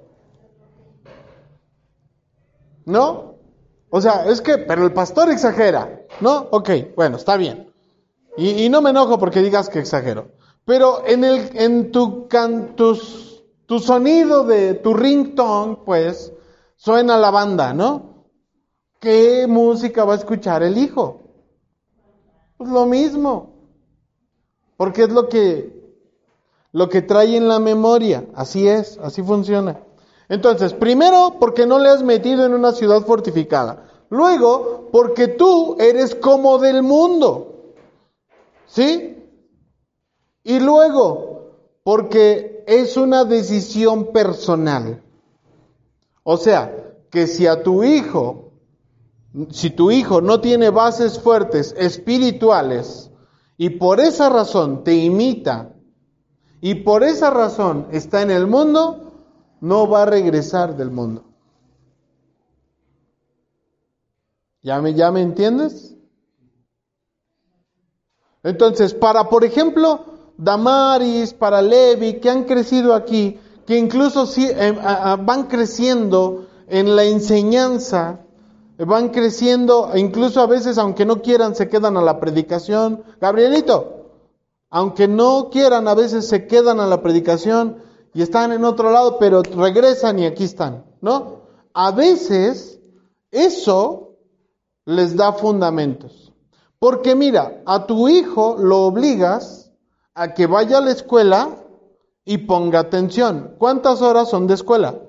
[2.85, 3.35] ¿No?
[3.91, 6.07] O sea, es que, pero el pastor exagera.
[6.21, 6.49] ¿No?
[6.51, 7.73] Ok, bueno, está bien.
[8.37, 10.31] Y, no me enojo porque digas que exagero.
[10.65, 12.29] Pero en, el, en tu,
[13.67, 16.33] tu sonido de tu ringtone, pues,
[16.77, 18.27] suena la banda, ¿no?
[19.01, 21.28] ¿Qué música va a escuchar el hijo?
[22.59, 23.55] Pues lo mismo.
[24.77, 25.95] Porque es lo que,
[26.73, 28.27] lo que trae en la memoria.
[28.35, 29.81] Así es, así funciona.
[30.29, 33.85] Entonces, primero, porque no le has metido en una ciudad fortificada.
[34.11, 37.73] Luego, porque tú eres como del mundo.
[38.67, 39.17] ¿Sí?
[40.43, 45.03] Y luego, porque es una decisión personal.
[46.25, 48.48] O sea, que si a tu hijo
[49.51, 53.11] si tu hijo no tiene bases fuertes espirituales
[53.57, 55.75] y por esa razón te imita
[56.61, 59.13] y por esa razón está en el mundo,
[59.61, 61.25] no va a regresar del mundo.
[64.63, 65.95] ¿Ya me, ya me entiendes?
[68.43, 70.05] Entonces, para, por ejemplo,
[70.37, 78.21] Damaris, para Levi, que han crecido aquí, que incluso eh, van creciendo en la enseñanza,
[78.85, 83.03] van creciendo, e incluso a veces, aunque no quieran, se quedan a la predicación.
[83.21, 84.13] Gabrielito,
[84.71, 87.83] aunque no quieran, a veces se quedan a la predicación
[88.15, 91.43] y están en otro lado, pero regresan y aquí están, ¿no?
[91.75, 92.81] A veces
[93.31, 94.17] eso
[94.85, 96.33] les da fundamentos.
[96.79, 99.73] Porque mira, a tu hijo lo obligas
[100.15, 101.65] a que vaya a la escuela
[102.25, 103.55] y ponga atención.
[103.59, 105.01] ¿Cuántas horas son de escuela?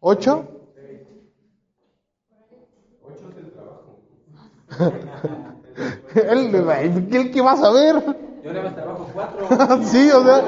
[0.00, 0.53] ¿Ocho?
[6.14, 6.54] ¿El,
[7.12, 8.02] ¿El que va a saber?
[8.44, 9.82] Yo le trabajo cuatro.
[9.84, 10.44] sí, o sea,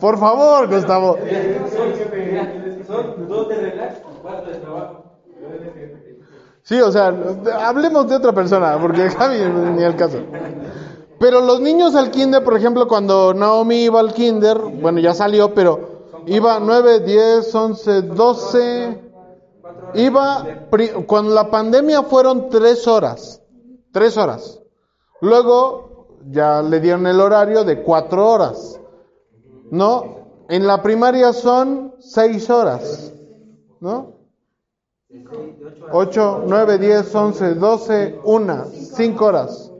[0.00, 1.18] por favor, Gustavo.
[2.86, 5.04] Son dos de relax y cuatro de trabajo.
[6.62, 7.12] Sí, o sea,
[7.64, 9.38] hablemos de otra persona, porque Javi
[9.74, 10.18] ni el caso.
[11.18, 15.54] Pero los niños al kinder, por ejemplo, cuando Naomi iba al kinder, bueno, ya salió,
[15.54, 19.11] pero iba 9, 10, 11, 12,
[19.94, 20.46] Iba,
[21.06, 23.42] cuando la pandemia fueron tres horas,
[23.92, 24.60] tres horas.
[25.20, 28.80] Luego ya le dieron el horario de cuatro horas.
[29.70, 30.22] ¿No?
[30.48, 33.12] En la primaria son seis horas.
[33.80, 34.12] ¿No?
[35.92, 39.70] Ocho, nueve, diez, once, doce, una, cinco horas.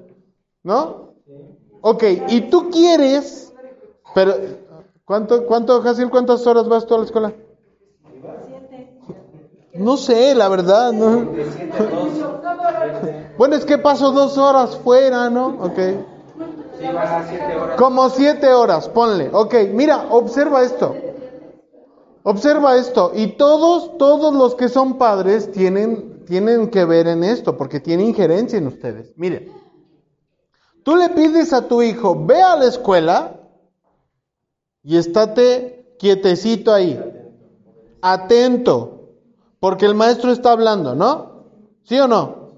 [0.63, 1.15] ¿No?
[1.81, 3.53] Ok, y tú quieres,
[4.15, 4.35] pero,
[5.05, 7.33] ¿cuánto, cuánto, Jaciel, cuántas horas vas tú a la escuela?
[9.75, 11.29] No sé, la verdad, ¿no?
[13.39, 15.57] Bueno, es que paso dos horas fuera, ¿no?
[15.59, 15.79] Ok.
[17.79, 19.31] Como siete horas, ponle.
[19.33, 20.95] Ok, mira, observa esto.
[22.23, 23.13] Observa esto.
[23.15, 28.05] Y todos, todos los que son padres tienen, tienen que ver en esto, porque tiene
[28.05, 29.13] injerencia en ustedes.
[29.17, 29.51] Miren,
[30.85, 33.41] tú le pides a tu hijo, ve a la escuela
[34.83, 37.01] y estate quietecito ahí,
[38.03, 39.02] atento.
[39.63, 41.45] Porque el maestro está hablando, ¿no?
[41.85, 42.49] ¿Sí o no?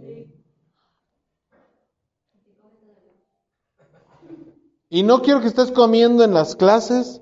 [4.89, 7.21] Y no quiero que estés comiendo en las clases.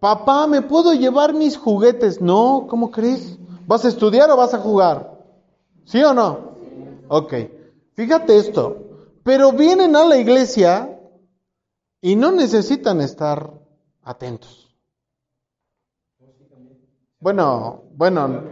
[0.00, 2.20] Papá, ¿me puedo llevar mis juguetes?
[2.20, 3.38] No, ¿cómo crees?
[3.64, 5.16] ¿Vas a estudiar o vas a jugar?
[5.84, 6.56] ¿Sí o no?
[7.06, 7.34] Ok.
[7.94, 8.76] Fíjate esto.
[9.22, 10.98] Pero vienen a la iglesia
[12.00, 13.52] y no necesitan estar
[14.02, 14.68] atentos.
[17.20, 18.51] Bueno, bueno,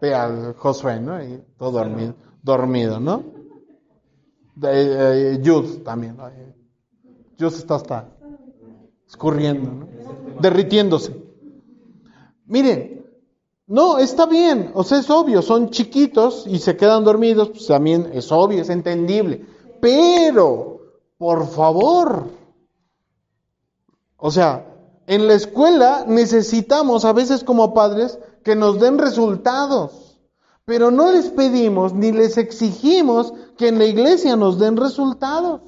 [0.00, 1.22] ve al Josué, ¿no?
[1.22, 3.24] Y todo dormido, dormido ¿no?
[4.54, 6.16] De, eh, también.
[7.38, 8.08] Jud está hasta
[9.06, 9.88] escurriendo, ¿no?
[10.40, 11.14] derritiéndose.
[12.46, 13.04] Miren,
[13.66, 18.10] no, está bien, o sea, es obvio, son chiquitos y se quedan dormidos, pues también
[18.12, 19.44] es obvio, es entendible.
[19.80, 20.80] Pero,
[21.18, 22.28] por favor,
[24.16, 24.72] o sea,
[25.06, 30.20] en la escuela necesitamos a veces como padres que nos den resultados,
[30.64, 35.62] pero no les pedimos ni les exigimos que en la iglesia nos den resultados.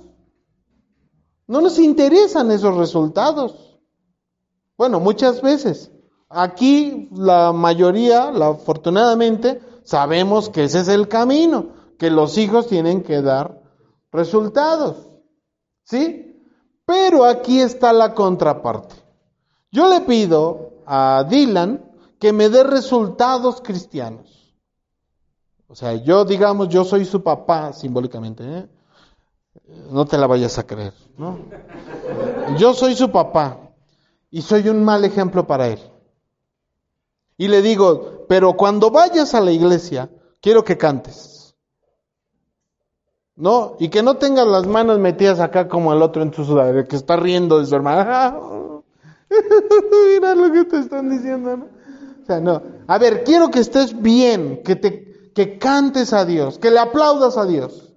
[1.49, 3.81] No nos interesan esos resultados.
[4.77, 5.91] Bueno, muchas veces.
[6.29, 13.23] Aquí la mayoría, afortunadamente, sabemos que ese es el camino, que los hijos tienen que
[13.23, 13.61] dar
[14.13, 15.11] resultados.
[15.83, 16.45] ¿Sí?
[16.87, 18.95] Pero aquí está la contraparte.
[19.73, 21.88] Yo le pido a Dylan
[22.19, 24.57] que me dé resultados cristianos.
[25.69, 28.69] O sea, yo digamos, yo soy su papá simbólicamente, ¿eh?
[29.91, 31.39] no te la vayas a creer, ¿no?
[32.57, 33.59] Yo soy su papá
[34.31, 35.81] y soy un mal ejemplo para él.
[37.37, 41.55] Y le digo, pero cuando vayas a la iglesia, quiero que cantes.
[43.37, 43.77] ¿No?
[43.79, 46.97] Y que no tengas las manos metidas acá como el otro en su sudadera, que
[46.97, 48.37] está riendo de su hermana.
[50.09, 51.78] Mira lo que te están diciendo, ¿no?
[52.29, 57.37] A ver, quiero que estés bien, que te que cantes a Dios, que le aplaudas
[57.37, 57.95] a Dios.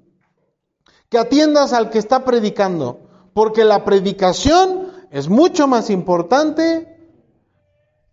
[1.09, 6.87] Que atiendas al que está predicando, porque la predicación es mucho más importante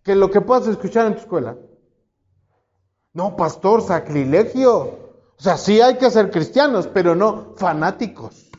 [0.01, 1.57] que lo que puedas escuchar en tu escuela.
[3.13, 4.77] No, pastor, sacrilegio.
[5.37, 8.49] O sea, sí hay que ser cristianos, pero no fanáticos.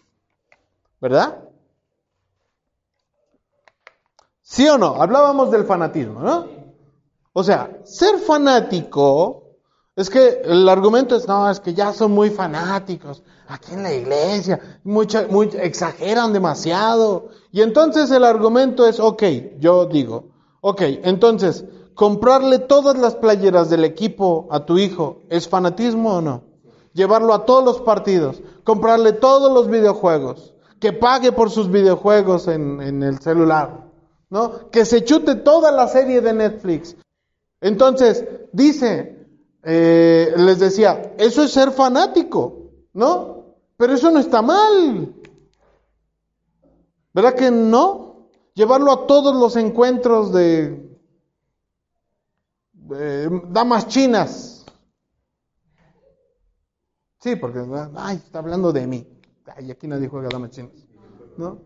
[1.01, 1.49] ¿Verdad?
[4.41, 5.03] ¿Sí o no?
[5.03, 6.60] Hablábamos del fanatismo, ¿no?
[7.41, 9.45] O sea, ser fanático
[9.97, 13.95] es que el argumento es, no, es que ya son muy fanáticos aquí en la
[13.95, 15.23] iglesia, mucha,
[15.55, 17.29] exageran demasiado.
[17.51, 19.23] Y entonces el argumento es, ok,
[19.59, 26.17] yo digo, ok, entonces, comprarle todas las playeras del equipo a tu hijo, ¿es fanatismo
[26.17, 26.43] o no?
[26.93, 33.03] Llevarlo a todos los partidos, comprarle todos los videojuegos, que pague por sus videojuegos en
[33.03, 33.89] el celular.
[34.31, 34.71] ¿no?
[34.71, 36.97] Que se chute toda la serie de Netflix.
[37.61, 39.27] Entonces, dice,
[39.63, 43.57] eh, les decía, eso es ser fanático, ¿no?
[43.77, 45.15] Pero eso no está mal.
[47.13, 48.29] ¿Verdad que no?
[48.55, 50.91] Llevarlo a todos los encuentros de
[53.49, 54.65] damas chinas.
[57.19, 57.65] Sí, porque,
[57.97, 59.07] ay, está hablando de mí.
[59.57, 60.73] Ay, aquí nadie juega damas chinas,
[61.37, 61.59] ¿no?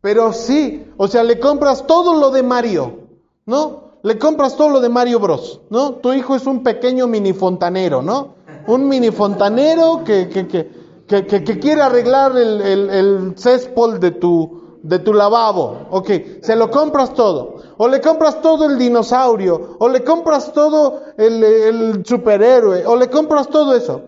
[0.00, 3.08] Pero sí, o sea, le compras todo lo de Mario,
[3.46, 3.81] ¿no?
[4.02, 5.94] Le compras todo lo de Mario Bros, ¿no?
[5.94, 8.34] Tu hijo es un pequeño mini fontanero, ¿no?
[8.66, 14.78] Un mini fontanero que, que, que, que quiere arreglar el, el, el céspol de tu,
[14.82, 15.86] de tu lavabo.
[15.90, 16.10] Ok,
[16.42, 17.56] se lo compras todo.
[17.78, 19.76] O le compras todo el dinosaurio.
[19.78, 22.84] O le compras todo el, el superhéroe.
[22.86, 24.02] O le compras todo eso.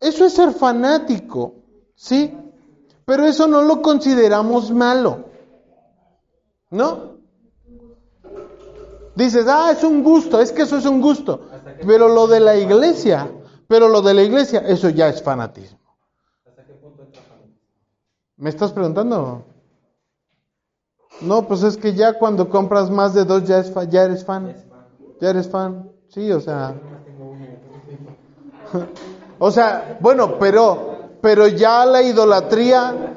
[0.00, 1.54] Eso es ser fanático,
[1.94, 2.36] ¿sí?
[3.04, 5.24] Pero eso no lo consideramos malo.
[6.70, 7.13] ¿No?
[9.14, 11.40] Dices, ah, es un gusto, es que eso es un gusto.
[11.86, 13.30] Pero lo de la iglesia,
[13.68, 15.78] pero lo de la iglesia, eso ya es fanatismo.
[18.36, 19.44] ¿Me estás preguntando?
[21.20, 24.54] No, pues es que ya cuando compras más de dos ya, es ya eres fan.
[25.20, 25.90] Ya eres fan.
[26.08, 26.74] Sí, o sea.
[29.38, 33.14] o sea, bueno, pero, pero ya la idolatría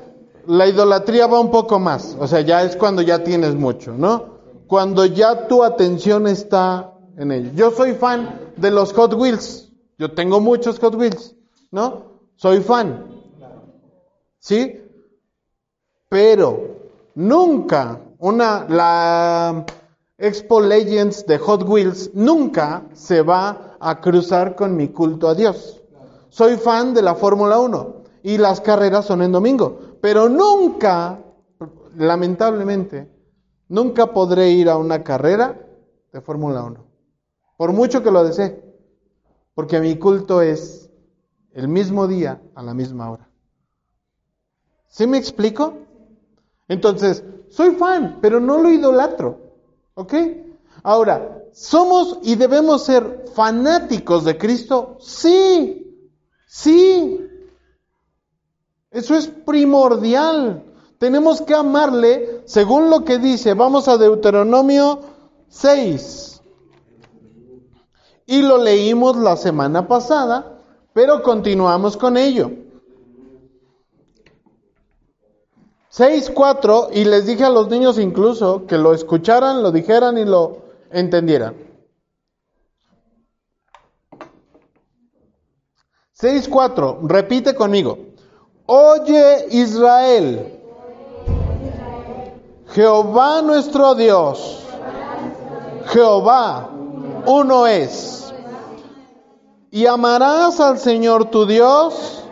[0.48, 4.37] la idolatría va un poco más, o sea, ya es cuando ya tienes mucho, ¿no?
[4.68, 7.52] Cuando ya tu atención está en ello.
[7.56, 11.36] Yo soy fan de los Hot Wheels, yo tengo muchos Hot Wheels,
[11.72, 12.04] ¿no?
[12.36, 13.06] Soy fan,
[14.40, 14.82] ¿sí?
[16.10, 16.78] Pero
[17.16, 19.66] nunca una, la
[20.18, 25.82] Expo Legends de Hot Wheels nunca se va a cruzar con mi culto a Dios.
[26.30, 29.80] Soy fan de la Fórmula 1 y las carreras son en domingo.
[30.02, 31.20] Pero nunca,
[31.96, 33.08] lamentablemente,
[33.70, 35.60] nunca podré ir a una carrera
[36.12, 36.86] de Fórmula 1.
[37.58, 38.64] Por mucho que lo desee.
[39.54, 40.90] Porque mi culto es
[41.54, 43.28] el mismo día a la misma hora.
[44.88, 45.74] ¿Sí me explico?
[46.68, 49.40] Entonces, soy fan, pero no lo idolatro.
[49.96, 50.14] ¿Ok?
[50.84, 54.98] Ahora, ¿somos y debemos ser fanáticos de Cristo?
[55.00, 56.08] Sí,
[56.48, 57.28] sí.
[58.92, 60.67] Eso es primordial.
[61.00, 63.54] Tenemos que amarle según lo que dice.
[63.54, 65.00] Vamos a Deuteronomio
[65.50, 66.42] 6.
[68.26, 70.60] Y lo leímos la semana pasada,
[70.94, 72.52] pero continuamos con ello.
[75.98, 80.60] 6.4 y les dije a los niños incluso que lo escucharan, lo dijeran y lo
[80.92, 81.56] entendieran.
[86.20, 87.98] 6.4, repite conmigo.
[88.68, 90.57] Oye Israel,
[92.70, 94.64] Jehová nuestro Dios,
[95.88, 96.70] Jehová
[97.26, 98.34] uno es.
[99.70, 102.24] Y amarás al Señor tu Dios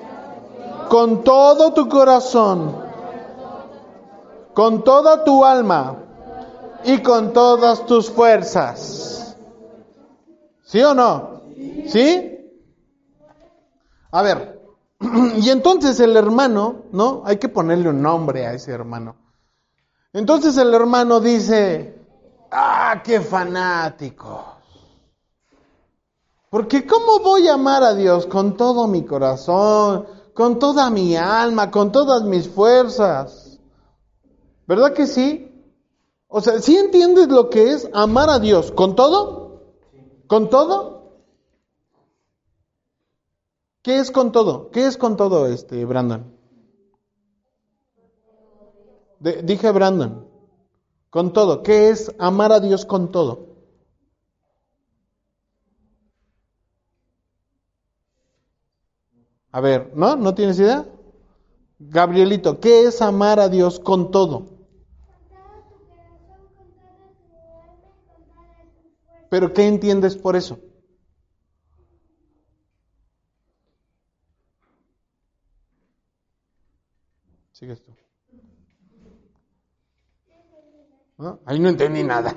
[0.90, 2.76] con todo tu corazón,
[4.54, 5.98] con toda tu alma
[6.84, 9.36] y con todas tus fuerzas.
[10.64, 11.42] ¿Sí o no?
[11.88, 12.32] ¿Sí?
[14.12, 14.62] A ver,
[15.38, 17.24] y entonces el hermano, ¿no?
[17.26, 19.25] Hay que ponerle un nombre a ese hermano.
[20.16, 21.94] Entonces el hermano dice,
[22.50, 24.46] ah, qué fanáticos.
[26.50, 31.70] Porque ¿cómo voy a amar a Dios con todo mi corazón, con toda mi alma,
[31.70, 33.60] con todas mis fuerzas?
[34.66, 35.52] ¿Verdad que sí?
[36.30, 39.64] O sea, ¿sí entiendes lo que es amar a Dios con todo?
[40.28, 41.12] ¿Con todo?
[43.82, 44.70] ¿Qué es con todo?
[44.72, 46.35] ¿Qué es con todo, este, Brandon?
[49.32, 50.28] Dije Brandon,
[51.10, 51.64] con todo.
[51.64, 53.56] ¿Qué es amar a Dios con todo?
[59.52, 60.16] A ver, ¿no?
[60.16, 60.86] ¿No tienes idea?
[61.80, 64.48] Gabrielito, ¿qué es amar a Dios con todo?
[69.30, 70.60] Pero ¿qué entiendes por eso?
[77.52, 78.05] Sigues tú.
[81.46, 82.36] Ahí no entendí nada.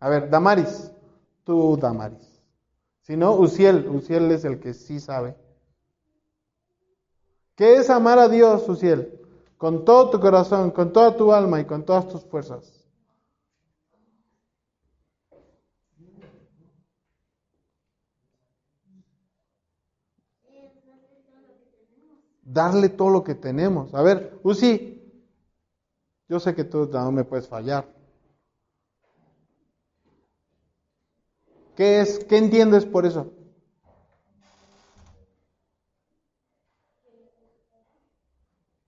[0.00, 0.90] A ver, Damaris.
[1.44, 2.42] Tú, Damaris.
[3.02, 3.88] Si no, Uciel.
[3.88, 5.36] Uciel es el que sí sabe.
[7.54, 9.20] ¿Qué es amar a Dios, Uciel?
[9.56, 12.84] Con todo tu corazón, con toda tu alma y con todas tus fuerzas.
[22.42, 23.94] Darle todo lo que tenemos.
[23.94, 24.95] A ver, Uzi,
[26.28, 27.88] yo sé que tú no me puedes fallar.
[31.76, 32.24] ¿Qué es?
[32.24, 33.32] ¿Qué entiendes por eso?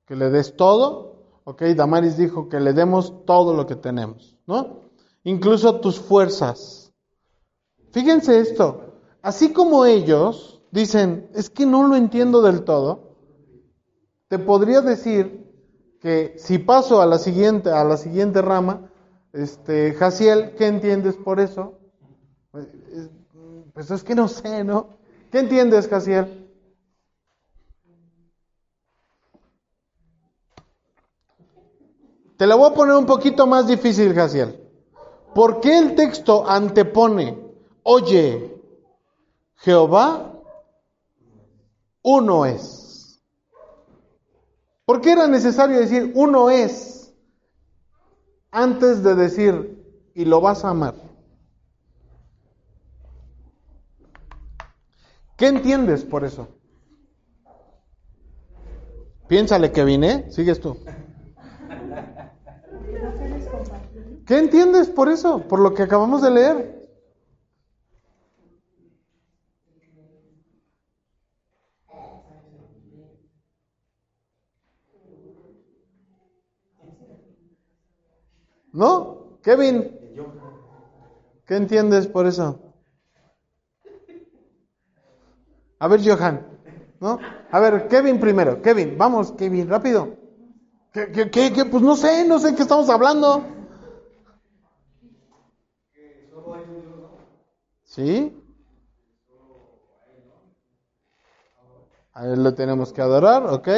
[0.06, 1.16] Que le des todo.
[1.44, 4.90] Ok, Damaris dijo que le demos todo lo que tenemos, ¿no?
[5.24, 6.92] Incluso tus fuerzas.
[7.92, 8.94] Fíjense esto.
[9.22, 13.16] Así como ellos dicen, es que no lo entiendo del todo,
[14.28, 15.47] te podría decir
[16.00, 18.90] que si paso a la siguiente, a la siguiente rama,
[19.32, 21.78] este, Jaciel, ¿qué entiendes por eso?
[23.72, 24.98] Pues es que no sé, ¿no?
[25.30, 26.48] ¿Qué entiendes, Jaciel?
[32.36, 34.60] Te la voy a poner un poquito más difícil, Jaciel.
[35.34, 37.36] ¿Por qué el texto antepone,
[37.82, 38.56] oye,
[39.56, 40.32] Jehová,
[42.02, 42.87] uno es?
[44.88, 47.12] ¿Por qué era necesario decir uno es
[48.50, 49.84] antes de decir
[50.14, 50.94] y lo vas a amar?
[55.36, 56.48] ¿Qué entiendes por eso?
[59.28, 60.78] Piénsale que vine, sigues tú.
[64.26, 65.46] ¿Qué entiendes por eso?
[65.48, 66.77] Por lo que acabamos de leer.
[78.78, 79.40] ¿No?
[79.42, 79.76] Kevin.
[81.44, 82.76] ¿Qué entiendes por eso?
[85.80, 86.46] A ver, Johan.
[87.00, 87.18] ¿No?
[87.50, 88.62] A ver, Kevin primero.
[88.62, 90.14] Kevin, vamos, Kevin, rápido.
[90.92, 93.44] ¿Qué, qué, qué, Pues no sé, no sé qué estamos hablando.
[97.82, 98.32] ¿Sí?
[102.12, 103.68] A él lo tenemos que adorar, ¿ok?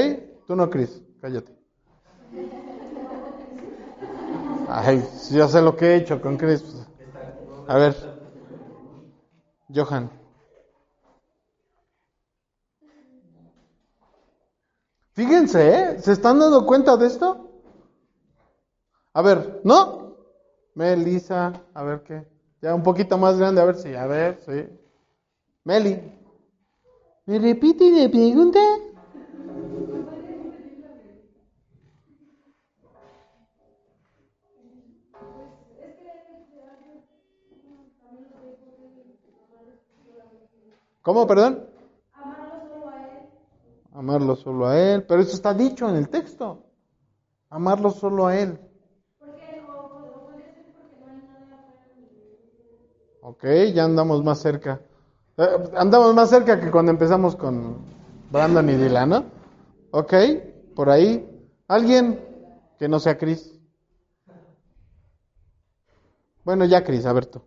[0.47, 1.61] Tú no, Cris, cállate.
[4.73, 5.03] Ay,
[5.33, 6.63] yo sé lo que he hecho con Chris.
[7.67, 7.95] A ver,
[9.69, 10.11] Johan.
[15.13, 15.99] Fíjense, ¿eh?
[16.01, 17.49] ¿Se están dando cuenta de esto?
[19.15, 20.17] A ver, ¿no?
[20.75, 22.27] Melissa, a ver qué.
[22.63, 24.69] Ya un poquito más grande, a ver si, a ver, sí.
[25.65, 25.95] Meli.
[27.27, 28.61] ¿Me repite me pregunta?
[41.03, 41.67] ¿Cómo, perdón?
[42.15, 43.29] Amarlo solo a Él.
[43.93, 45.05] Amarlo solo a Él.
[45.05, 46.65] Pero eso está dicho en el texto.
[47.49, 48.59] Amarlo solo a Él.
[53.23, 53.45] Ok,
[53.75, 54.81] ya andamos más cerca.
[55.37, 55.47] Eh,
[55.77, 57.77] andamos más cerca que cuando empezamos con
[58.31, 59.25] Brandon y Dylan, ¿no?
[59.91, 60.15] Ok,
[60.75, 61.27] por ahí.
[61.69, 62.19] ¿Alguien
[62.79, 63.53] que no sea Cris?
[66.45, 67.41] Bueno, ya Cris, a ver tú.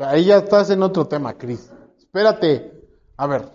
[0.00, 1.70] Ahí ya estás en otro tema, Cris.
[1.98, 2.72] Espérate.
[3.16, 3.50] A ver,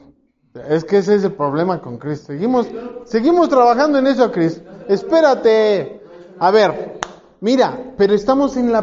[0.70, 2.20] es que ese es el problema con Cris.
[2.22, 2.68] Seguimos,
[3.06, 4.62] seguimos trabajando en eso, Cris.
[4.88, 6.02] Espérate.
[6.38, 7.00] A ver,
[7.42, 8.82] mira, pero estamos en la,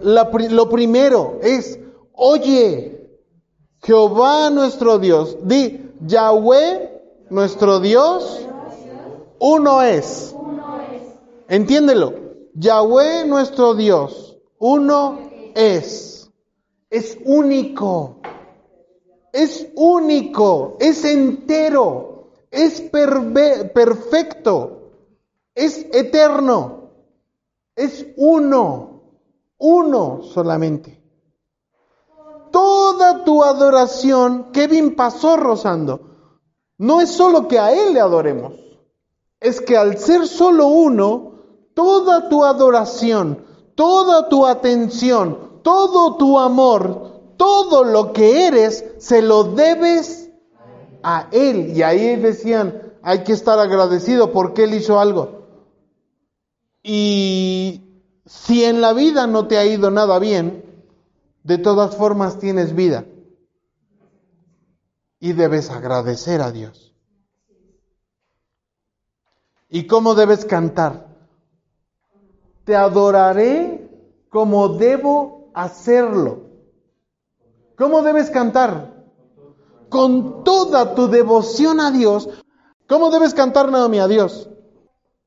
[0.00, 1.78] la lo primero es,
[2.12, 3.10] oye,
[3.82, 8.46] Jehová nuestro Dios, di, Yahweh nuestro Dios,
[9.38, 10.34] uno es.
[11.48, 12.14] Entiéndelo.
[12.54, 15.18] Yahweh nuestro Dios, uno
[15.54, 16.19] es.
[16.90, 18.16] Es único.
[19.32, 20.76] Es único.
[20.80, 22.30] Es entero.
[22.50, 22.80] Es
[23.72, 24.90] perfecto.
[25.54, 26.90] Es eterno.
[27.76, 29.02] Es uno.
[29.58, 31.00] Uno solamente.
[32.50, 36.00] Toda tu adoración, Kevin pasó rozando,
[36.78, 38.54] no es solo que a Él le adoremos,
[39.38, 41.34] es que al ser solo uno,
[41.74, 43.44] toda tu adoración,
[43.76, 50.30] toda tu atención, todo tu amor, todo lo que eres, se lo debes
[51.02, 51.76] a Él.
[51.76, 55.40] Y ahí decían, hay que estar agradecido porque Él hizo algo.
[56.82, 57.82] Y
[58.26, 60.64] si en la vida no te ha ido nada bien,
[61.42, 63.04] de todas formas tienes vida.
[65.18, 66.94] Y debes agradecer a Dios.
[69.68, 71.06] ¿Y cómo debes cantar?
[72.64, 73.88] Te adoraré
[74.28, 76.50] como debo hacerlo.
[77.76, 79.04] ¿Cómo debes cantar?
[79.88, 82.28] Con toda tu devoción a Dios.
[82.88, 84.50] ¿Cómo debes cantar, Naomi, a Dios?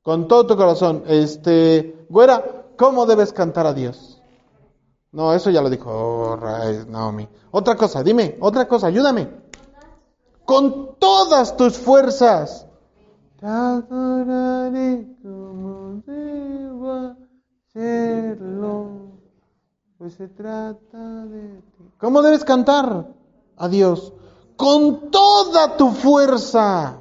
[0.01, 1.03] Con todo tu corazón.
[1.07, 4.21] Este, güera, ¿cómo debes cantar a Dios?
[5.11, 6.37] No, eso ya lo dijo oh,
[6.87, 7.27] Naomi.
[7.51, 9.29] Otra cosa, dime, otra cosa, ayúdame.
[10.43, 12.67] Con todas tus fuerzas.
[13.39, 17.15] Te adoraré como debo
[20.03, 21.89] pues se trata de ti.
[21.97, 23.07] ¿Cómo debes cantar
[23.55, 24.11] a Dios?
[24.57, 26.97] Con toda tu fuerza.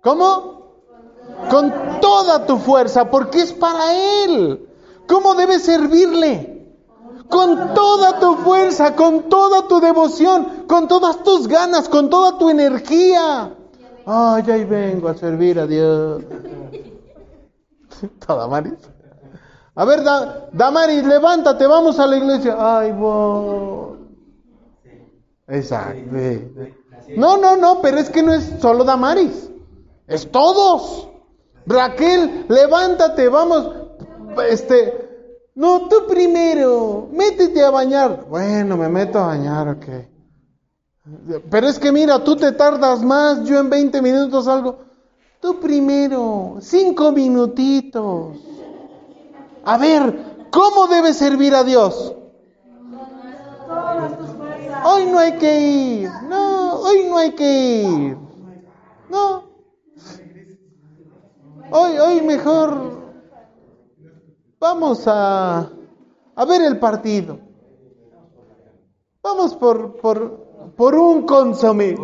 [0.00, 0.80] ¿Cómo?
[1.50, 4.66] Con toda tu fuerza, porque es para Él.
[5.06, 6.74] ¿Cómo debes servirle?
[7.28, 12.48] Con toda tu fuerza, con toda tu devoción, con todas tus ganas, con toda tu
[12.48, 13.54] energía.
[14.06, 16.22] Ay, ahí vengo a servir a Dios.
[18.26, 18.97] Toda Maris.
[19.78, 20.02] A ver,
[20.52, 22.56] Damaris, levántate, vamos a la iglesia.
[22.58, 23.96] Ay, vos.
[25.46, 26.00] Exacto.
[27.16, 29.48] No, no, no, pero es que no es solo Damaris.
[30.08, 31.08] Es todos.
[31.64, 33.70] Raquel, levántate, vamos.
[34.50, 38.26] Este, no, tú primero, métete a bañar.
[38.28, 39.86] Bueno, me meto a bañar, ok.
[41.48, 44.80] Pero es que mira, tú te tardas más, yo en 20 minutos salgo.
[45.40, 48.57] Tú primero, cinco minutitos.
[49.68, 52.14] A ver, ¿cómo debe servir a Dios?
[54.82, 56.10] Hoy no hay que ir.
[56.26, 58.16] No, hoy no hay que ir.
[59.10, 59.42] No.
[61.70, 62.98] Hoy, hoy mejor
[64.58, 65.68] vamos a,
[66.34, 67.38] a ver el partido.
[69.22, 71.94] Vamos por, por, por un consomé.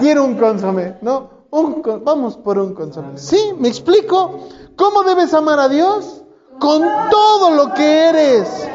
[0.00, 1.30] Quiero un consomé, ¿no?
[1.50, 3.18] Un, vamos por un consomé.
[3.18, 3.52] ¿Sí?
[3.56, 4.48] ¿Me explico?
[4.74, 6.23] ¿Cómo debes amar a Dios?
[6.58, 8.68] Con todo lo que eres.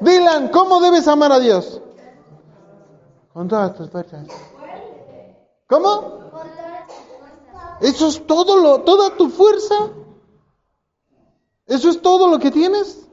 [0.00, 1.80] Dylan, ¿cómo debes amar a Dios?
[3.32, 4.26] Con todas tus fuerzas.
[5.68, 6.16] ¿Cómo?
[7.80, 9.74] Eso es todo lo, toda tu fuerza.
[11.66, 13.06] Eso es todo lo que tienes.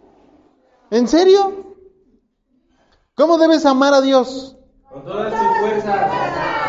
[0.91, 1.75] ¿En serio?
[3.15, 4.55] ¿Cómo debes amar a Dios?
[4.89, 6.11] Con todas tus fuerzas.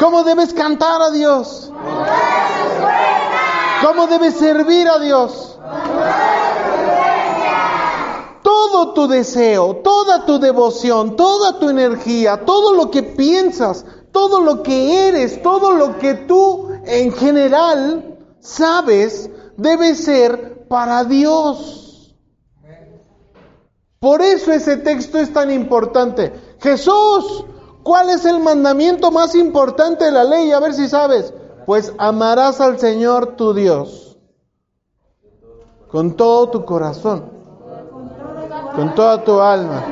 [0.01, 1.71] ¿Cómo debes cantar a Dios?
[1.73, 3.85] Con todas tus fuerzas.
[3.87, 5.59] ¿Cómo debes servir a Dios?
[5.61, 6.35] Con todas
[8.65, 14.63] todo tu deseo, toda tu devoción, toda tu energía, todo lo que piensas, todo lo
[14.63, 22.15] que eres, todo lo que tú en general sabes debe ser para Dios.
[24.01, 26.33] Por eso ese texto es tan importante.
[26.61, 27.45] Jesús,
[27.83, 30.53] ¿cuál es el mandamiento más importante de la ley?
[30.53, 31.33] A ver si sabes.
[31.67, 34.19] Pues amarás al Señor tu Dios
[35.89, 37.34] con todo tu corazón
[38.75, 39.85] con toda tu alma.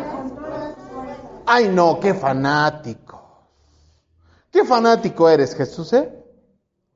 [1.47, 3.20] Ay, no, qué fanático.
[4.51, 6.12] Qué fanático eres, Jesús, ¿eh?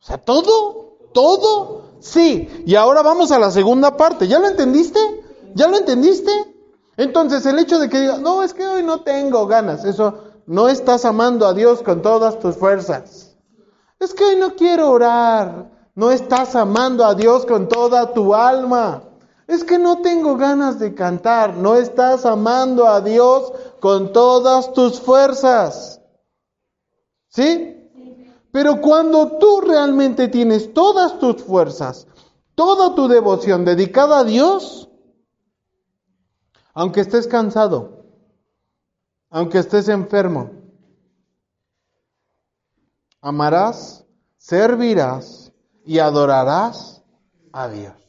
[0.01, 2.65] O sea, todo, todo, sí.
[2.67, 4.29] Y ahora vamos a la segunda parte.
[4.29, 5.01] ¿Ya lo entendiste?
[5.55, 6.31] ¿Ya lo entendiste?
[6.97, 10.69] Entonces, el hecho de que digas, no, es que hoy no tengo ganas, eso no
[10.69, 13.37] estás amando a Dios con todas tus fuerzas.
[13.99, 19.03] Es que hoy no quiero orar, no estás amando a Dios con toda tu alma.
[19.47, 21.55] Es que no tengo ganas de cantar.
[21.57, 26.01] No estás amando a Dios con todas tus fuerzas.
[27.29, 27.73] ¿Sí?
[28.51, 32.07] Pero cuando tú realmente tienes todas tus fuerzas,
[32.55, 34.89] toda tu devoción dedicada a Dios,
[36.73, 38.05] aunque estés cansado,
[39.29, 40.51] aunque estés enfermo,
[43.21, 44.07] amarás,
[44.39, 45.53] servirás
[45.85, 47.03] y adorarás
[47.53, 48.06] a Dios.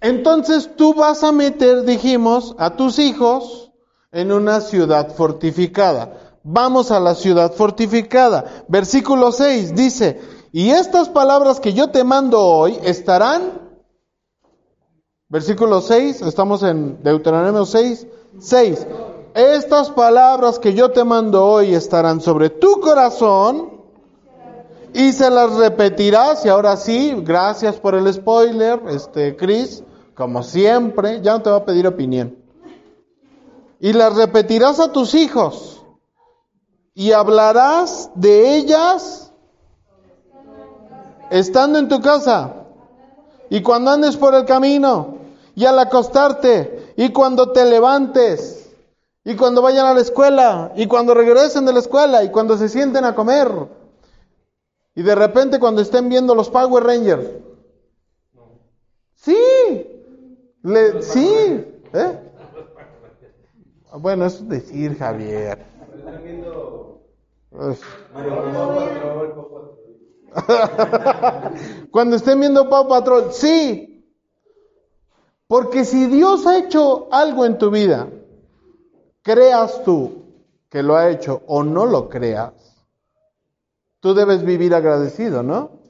[0.00, 3.72] Entonces tú vas a meter, dijimos, a tus hijos
[4.12, 6.38] en una ciudad fortificada.
[6.44, 8.64] Vamos a la ciudad fortificada.
[8.68, 10.20] Versículo 6 dice,
[10.52, 13.60] y estas palabras que yo te mando hoy estarán,
[15.28, 18.06] versículo 6, estamos en Deuteronomio 6,
[18.38, 18.86] 6,
[19.36, 23.82] estas palabras que yo te mando hoy estarán sobre tu corazón
[24.94, 29.84] y se las repetirás y ahora sí, gracias por el spoiler, este Chris,
[30.14, 32.34] como siempre, ya no te va a pedir opinión.
[33.78, 35.84] Y las repetirás a tus hijos
[36.94, 39.34] y hablarás de ellas
[41.28, 42.54] estando en tu casa
[43.50, 45.18] y cuando andes por el camino
[45.54, 48.65] y al acostarte y cuando te levantes
[49.28, 52.68] y cuando vayan a la escuela, y cuando regresen de la escuela, y cuando se
[52.68, 53.50] sienten a comer.
[54.94, 57.28] Y de repente cuando estén viendo los Power Rangers.
[59.16, 59.36] Sí,
[61.00, 61.28] sí.
[61.92, 62.20] ¿eh?
[63.98, 65.58] Bueno, eso es decir, Javier.
[71.90, 74.06] Cuando estén viendo Pau Patrol, sí.
[75.48, 78.08] Porque si Dios ha hecho algo en tu vida,
[79.26, 80.22] creas tú
[80.68, 82.52] que lo ha hecho o no lo creas,
[83.98, 85.80] tú debes vivir agradecido, ¿no?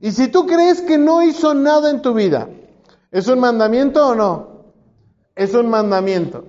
[0.00, 2.48] Y si tú crees que no hizo nada en tu vida,
[3.12, 4.48] ¿es un mandamiento o no?
[5.36, 6.44] Es un mandamiento.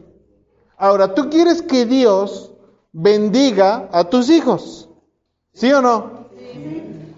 [0.75, 2.51] Ahora, tú quieres que Dios
[2.91, 4.89] bendiga a tus hijos,
[5.53, 6.29] ¿sí o no?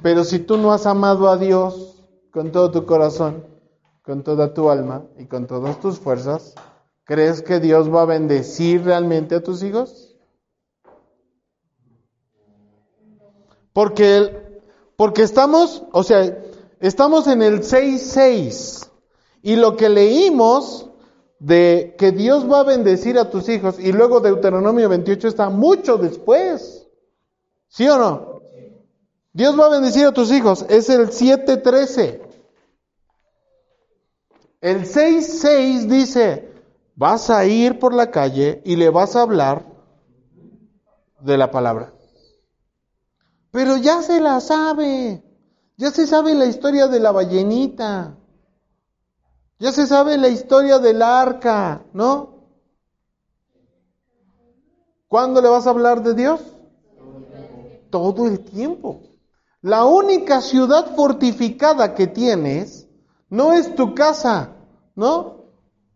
[0.02, 3.46] Pero si tú no has amado a Dios con todo tu corazón,
[4.04, 6.56] con toda tu alma y con todas tus fuerzas,
[7.10, 10.16] ¿Crees que Dios va a bendecir realmente a tus hijos?
[13.74, 14.62] Porque,
[14.96, 16.38] porque estamos, o sea,
[16.80, 18.92] estamos en el 6.6
[19.42, 20.92] y lo que leímos
[21.40, 25.98] de que Dios va a bendecir a tus hijos y luego Deuteronomio 28 está mucho
[25.98, 26.88] después.
[27.70, 28.42] ¿Sí o no?
[29.34, 30.64] Dios va a bendecir a tus hijos.
[30.70, 32.22] Es el 7.13.
[34.62, 36.49] El 6.6 dice,
[37.00, 39.66] vas a ir por la calle y le vas a hablar
[41.22, 41.94] de la palabra.
[43.52, 45.24] Pero ya se la sabe.
[45.78, 48.18] Ya se sabe la historia de la ballenita.
[49.60, 52.50] Ya se sabe la historia del arca, ¿no?
[55.08, 56.42] ¿Cuándo le vas a hablar de Dios?
[57.90, 59.00] Todo el tiempo.
[59.62, 62.90] La única ciudad fortificada que tienes
[63.30, 64.52] no es tu casa,
[64.96, 65.39] ¿no?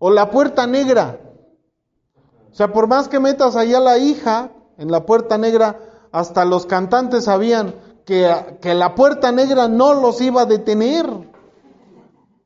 [0.06, 1.18] O la puerta negra.
[2.52, 5.80] O sea, por más que metas allá la hija en la puerta negra,
[6.12, 7.74] hasta los cantantes sabían
[8.04, 11.06] que, que la puerta negra no los iba a detener.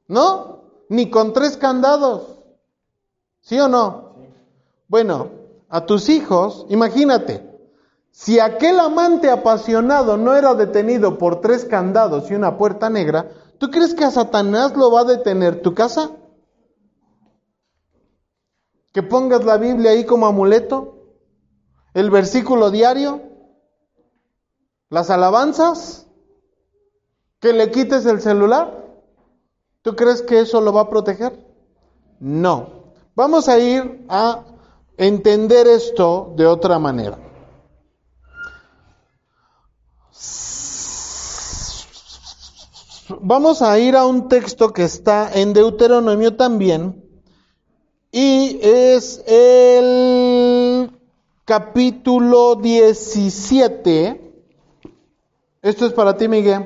[0.07, 0.59] ¿No?
[0.89, 2.27] Ni con tres candados.
[3.41, 4.13] ¿Sí o no?
[4.87, 5.31] Bueno,
[5.67, 7.43] a tus hijos, imagínate,
[8.11, 13.71] si aquel amante apasionado no era detenido por tres candados y una puerta negra, ¿tú
[13.71, 16.11] crees que a Satanás lo va a detener tu casa?
[18.97, 20.95] Que pongas la Biblia ahí como amuleto,
[21.93, 23.21] el versículo diario,
[24.89, 26.07] las alabanzas,
[27.39, 28.87] que le quites el celular.
[29.83, 31.45] ¿Tú crees que eso lo va a proteger?
[32.19, 32.95] No.
[33.13, 34.43] Vamos a ir a
[34.97, 37.19] entender esto de otra manera.
[43.21, 47.06] Vamos a ir a un texto que está en Deuteronomio también,
[48.19, 50.89] y es el
[51.45, 54.33] capítulo 17.
[55.61, 56.65] Esto es para ti, Miguel.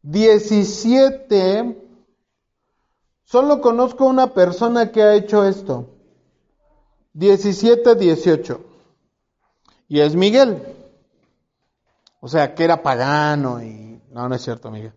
[0.00, 1.78] 17.
[3.24, 5.90] Solo conozco una persona que ha hecho esto.
[7.12, 8.60] 17, 18.
[9.88, 10.62] Y es Miguel.
[12.20, 14.00] O sea, que era pagano y...
[14.10, 14.94] No, no es cierto, Miguel.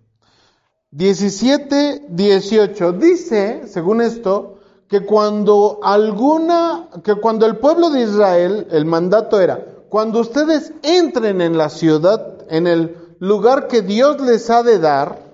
[0.92, 2.94] 17, 18.
[2.94, 9.64] Dice, según esto, que cuando alguna, que cuando el pueblo de Israel, el mandato era,
[9.90, 15.30] cuando ustedes entren en la ciudad, en el lugar que Dios les ha de dar,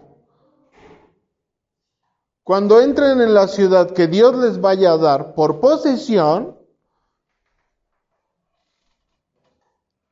[2.43, 6.55] cuando entren en la ciudad que Dios les vaya a dar por posesión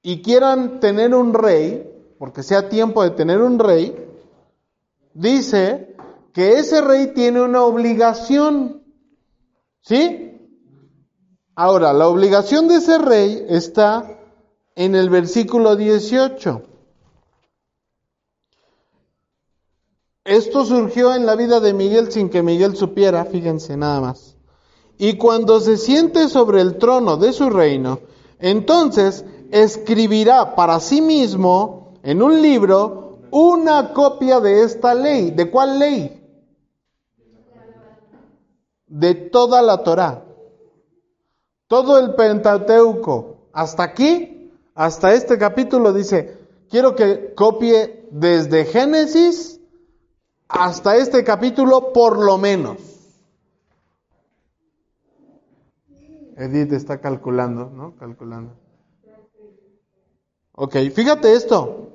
[0.01, 4.02] y quieran tener un rey, porque sea tiempo de tener un rey,
[5.13, 5.95] dice
[6.33, 8.83] que ese rey tiene una obligación.
[9.81, 10.31] ¿Sí?
[11.55, 14.19] Ahora, la obligación de ese rey está
[14.75, 16.63] en el versículo 18.
[20.25, 24.37] Esto surgió en la vida de Miguel sin que Miguel supiera, fíjense nada más.
[24.97, 27.99] Y cuando se siente sobre el trono de su reino,
[28.39, 35.31] entonces escribirá para sí mismo en un libro una copia de esta ley.
[35.31, 36.19] ¿De cuál ley?
[38.85, 40.23] De toda la Torá.
[41.67, 43.47] Todo el Pentateuco.
[43.51, 46.37] Hasta aquí, hasta este capítulo dice,
[46.69, 49.59] quiero que copie desde Génesis
[50.47, 52.77] hasta este capítulo por lo menos.
[56.37, 57.95] Edith está calculando, ¿no?
[57.95, 58.53] Calculando.
[60.51, 61.92] Ok, fíjate esto.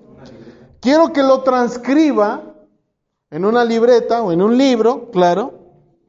[0.80, 2.54] Quiero que lo transcriba
[3.30, 5.54] en una libreta o en un libro, claro.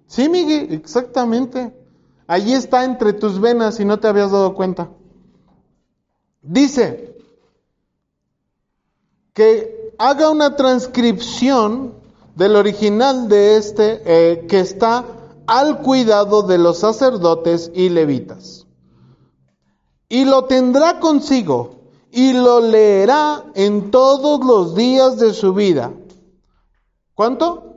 [0.08, 1.74] Sí, Miguel, exactamente.
[2.28, 4.90] Allí está entre tus venas y no te habías dado cuenta.
[6.42, 7.18] Dice
[9.34, 11.94] que haga una transcripción
[12.36, 15.06] del original de este eh, que está
[15.48, 18.68] al cuidado de los sacerdotes y levitas.
[20.08, 21.79] Y lo tendrá consigo
[22.12, 25.92] y lo leerá en todos los días de su vida.
[27.14, 27.76] ¿Cuánto?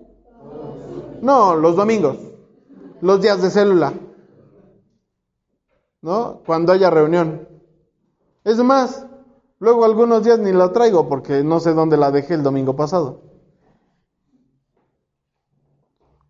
[1.20, 2.16] No, los domingos,
[3.00, 3.92] los días de célula,
[6.00, 6.42] ¿no?
[6.46, 7.48] Cuando haya reunión.
[8.44, 9.06] Es más,
[9.58, 13.22] luego algunos días ni la traigo porque no sé dónde la dejé el domingo pasado.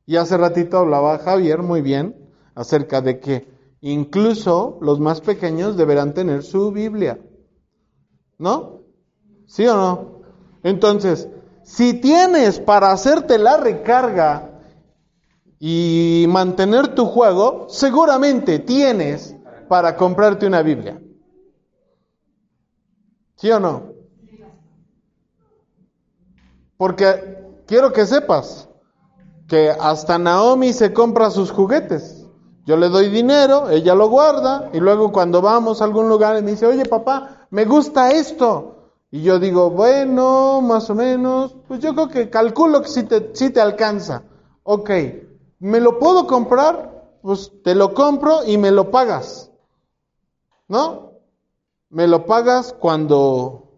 [0.04, 3.48] Y hace ratito hablaba Javier muy bien acerca de que
[3.80, 7.18] incluso los más pequeños deberán tener su Biblia.
[8.42, 8.80] ¿No?
[9.46, 10.22] ¿Sí o no?
[10.64, 11.28] Entonces,
[11.62, 14.50] si tienes para hacerte la recarga
[15.60, 19.36] y mantener tu juego, seguramente tienes
[19.68, 21.00] para comprarte una Biblia.
[23.36, 23.92] ¿Sí o no?
[26.76, 28.68] Porque quiero que sepas,
[29.46, 32.26] que hasta Naomi se compra sus juguetes.
[32.66, 36.50] Yo le doy dinero, ella lo guarda y luego cuando vamos a algún lugar me
[36.50, 38.92] dice, oye papá, me gusta esto.
[39.10, 43.20] Y yo digo, bueno, más o menos, pues yo creo que calculo que sí te,
[43.20, 44.22] te alcanza.
[44.62, 44.90] Ok,
[45.58, 47.18] ¿me lo puedo comprar?
[47.20, 49.50] Pues te lo compro y me lo pagas.
[50.66, 51.12] ¿No?
[51.90, 53.68] Me lo pagas cuando,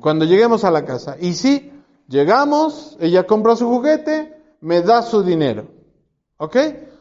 [0.00, 1.16] cuando lleguemos a la casa.
[1.18, 1.72] Y sí,
[2.06, 5.68] llegamos, ella compra su juguete, me da su dinero.
[6.36, 6.56] ¿Ok?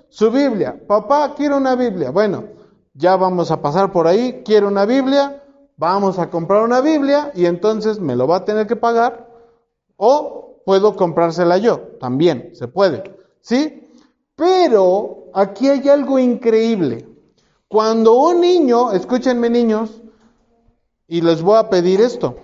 [0.07, 0.80] Su Biblia.
[0.88, 2.11] Papá, quiero una Biblia.
[2.11, 2.45] Bueno,
[2.93, 4.43] ya vamos a pasar por ahí.
[4.45, 5.43] Quiero una Biblia.
[5.78, 9.30] Vamos a comprar una Biblia y entonces me lo va a tener que pagar.
[9.95, 11.80] O puedo comprársela yo.
[11.99, 13.15] También se puede.
[13.41, 13.88] ¿Sí?
[14.36, 17.07] Pero aquí hay algo increíble.
[17.67, 20.01] Cuando un niño, escúchenme niños,
[21.07, 22.36] y les voy a pedir esto.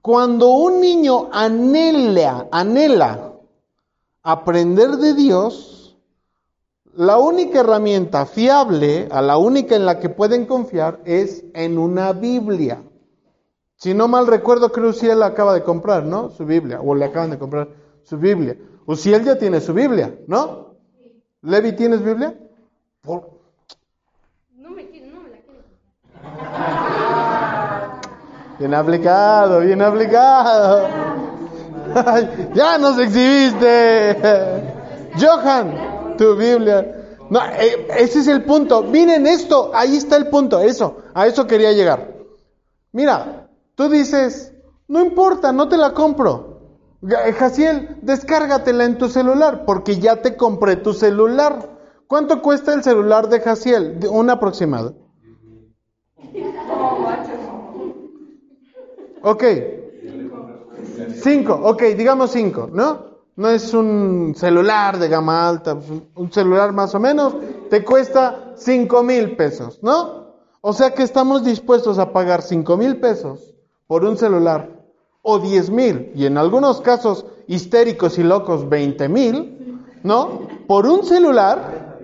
[0.00, 3.34] Cuando un niño anhela, anhela
[4.22, 5.71] aprender de Dios,
[6.94, 12.12] la única herramienta fiable, a la única en la que pueden confiar, es en una
[12.12, 12.82] Biblia.
[13.76, 16.30] Si no mal recuerdo, creo que él acaba de comprar, ¿no?
[16.30, 17.68] Su Biblia, o le acaban de comprar
[18.02, 18.56] su Biblia.
[18.86, 20.76] O si él ya tiene su Biblia, ¿no?
[21.42, 22.36] Levi, ¿tienes Biblia?
[23.04, 25.62] No me, no me la quiero.
[28.58, 30.86] Bien aplicado, bien aplicado.
[32.54, 34.16] ya nos exhibiste.
[35.20, 35.74] Johan,
[36.16, 37.16] tu Biblia.
[37.30, 38.82] No, eh, ese es el punto.
[38.82, 42.12] Miren esto, ahí está el punto, eso, a eso quería llegar.
[42.92, 44.52] Mira, tú dices,
[44.88, 46.60] no importa, no te la compro.
[47.02, 51.70] Eh, Jaciel, descárgatela en tu celular, porque ya te compré tu celular.
[52.06, 53.98] ¿Cuánto cuesta el celular de Jaciel?
[54.10, 54.94] Un aproximado.
[59.22, 59.44] Ok.
[61.14, 63.11] Cinco, ok, digamos cinco, ¿no?
[63.34, 65.76] No es un celular de gama alta,
[66.14, 67.34] un celular más o menos,
[67.70, 70.34] te cuesta cinco mil pesos, ¿no?
[70.60, 73.54] O sea que estamos dispuestos a pagar cinco mil pesos
[73.86, 74.68] por un celular
[75.22, 80.48] o diez mil, y en algunos casos histéricos y locos veinte mil, ¿no?
[80.66, 81.98] Por un celular,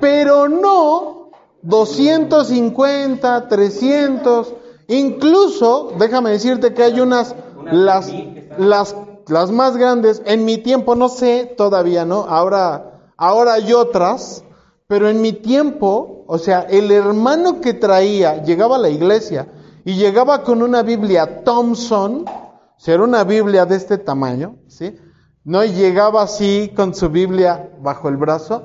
[0.00, 1.30] pero no
[1.62, 4.54] 250, 300,
[4.88, 7.34] incluso, déjame decirte que hay unas,
[7.70, 8.10] las,
[8.58, 8.94] las,
[9.26, 12.26] las más grandes, en mi tiempo, no sé todavía, ¿no?
[12.28, 14.44] Ahora, ahora hay otras,
[14.86, 19.48] pero en mi tiempo, o sea, el hermano que traía, llegaba a la iglesia
[19.84, 24.96] y llegaba con una Biblia Thompson, o sea, era una Biblia de este tamaño, ¿sí?
[25.44, 28.64] No y llegaba así con su Biblia bajo el brazo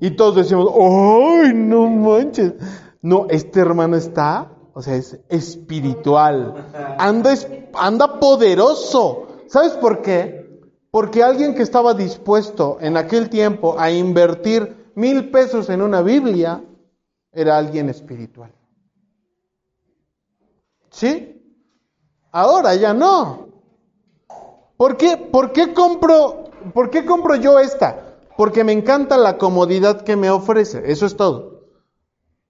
[0.00, 2.54] y todos decíamos, ¡ay, no manches!
[3.02, 6.68] No, este hermano está, o sea, es espiritual,
[6.98, 7.34] anda,
[7.74, 9.28] anda poderoso.
[9.52, 10.48] ¿Sabes por qué?
[10.90, 16.64] Porque alguien que estaba dispuesto en aquel tiempo a invertir mil pesos en una Biblia
[17.30, 18.50] era alguien espiritual.
[20.88, 21.38] ¿Sí?
[22.30, 23.48] Ahora ya no.
[24.78, 28.16] ¿Por qué, por qué compro, por qué compro yo esta?
[28.38, 31.66] Porque me encanta la comodidad que me ofrece, eso es todo.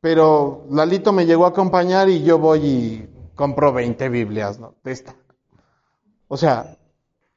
[0.00, 4.76] Pero Lalito me llegó a acompañar y yo voy y compro 20 Biblias, ¿no?
[4.84, 5.16] De esta.
[6.28, 6.76] O sea,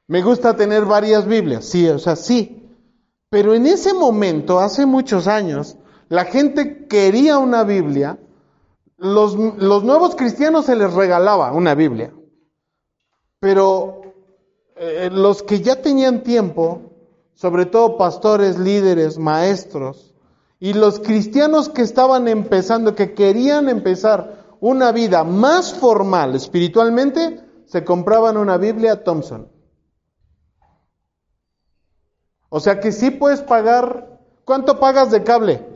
[0.08, 2.62] me gusta tener varias Biblias, sí, o sea, sí.
[3.28, 5.76] Pero en ese momento, hace muchos años,
[6.08, 8.18] la gente quería una Biblia,
[8.98, 12.14] los, los nuevos cristianos se les regalaba una Biblia.
[13.40, 14.02] Pero
[14.76, 16.82] eh, los que ya tenían tiempo,
[17.34, 20.14] sobre todo pastores, líderes, maestros,
[20.60, 27.84] y los cristianos que estaban empezando, que querían empezar una vida más formal espiritualmente, se
[27.84, 29.48] compraban una Biblia Thompson.
[32.48, 35.66] O sea que sí puedes pagar, ¿cuánto pagas de cable?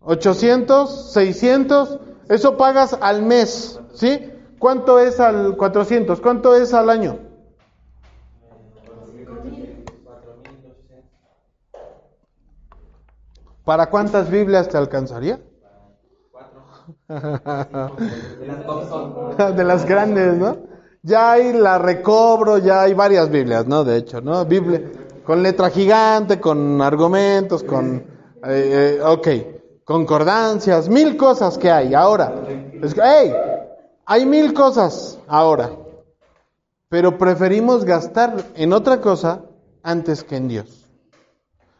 [0.00, 1.98] 800, 600,
[2.28, 4.32] eso pagas al mes, ¿sí?
[4.58, 6.20] ¿Cuánto es al 400?
[6.20, 7.18] ¿Cuánto es al año?
[13.64, 15.40] ¿Para cuántas Biblias te alcanzaría?
[19.56, 20.75] De las grandes, ¿no?
[21.06, 23.84] Ya hay la recobro, ya hay varias Biblias, ¿no?
[23.84, 24.44] De hecho, ¿no?
[24.44, 24.82] Biblia
[25.22, 27.96] con letra gigante, con argumentos, con...
[28.44, 29.28] Eh, eh, ok,
[29.84, 31.94] concordancias, mil cosas que hay.
[31.94, 32.32] Ahora,
[32.82, 33.32] es, hey,
[34.04, 35.70] hay mil cosas ahora,
[36.88, 39.42] pero preferimos gastar en otra cosa
[39.84, 40.88] antes que en Dios.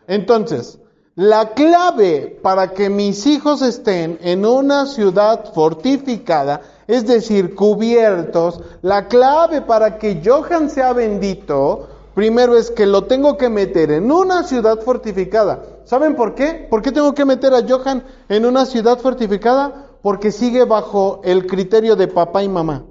[0.07, 0.79] Entonces,
[1.17, 9.09] la clave para que mis hijos estén en una ciudad fortificada, es decir, cubiertos, la
[9.09, 14.45] clave para que Johan sea bendito, primero es que lo tengo que meter en una
[14.45, 15.63] ciudad fortificada.
[15.87, 16.67] ¿Saben por qué?
[16.69, 19.87] ¿Por qué tengo que meter a Johan en una ciudad fortificada?
[20.03, 22.85] Porque sigue bajo el criterio de papá y mamá.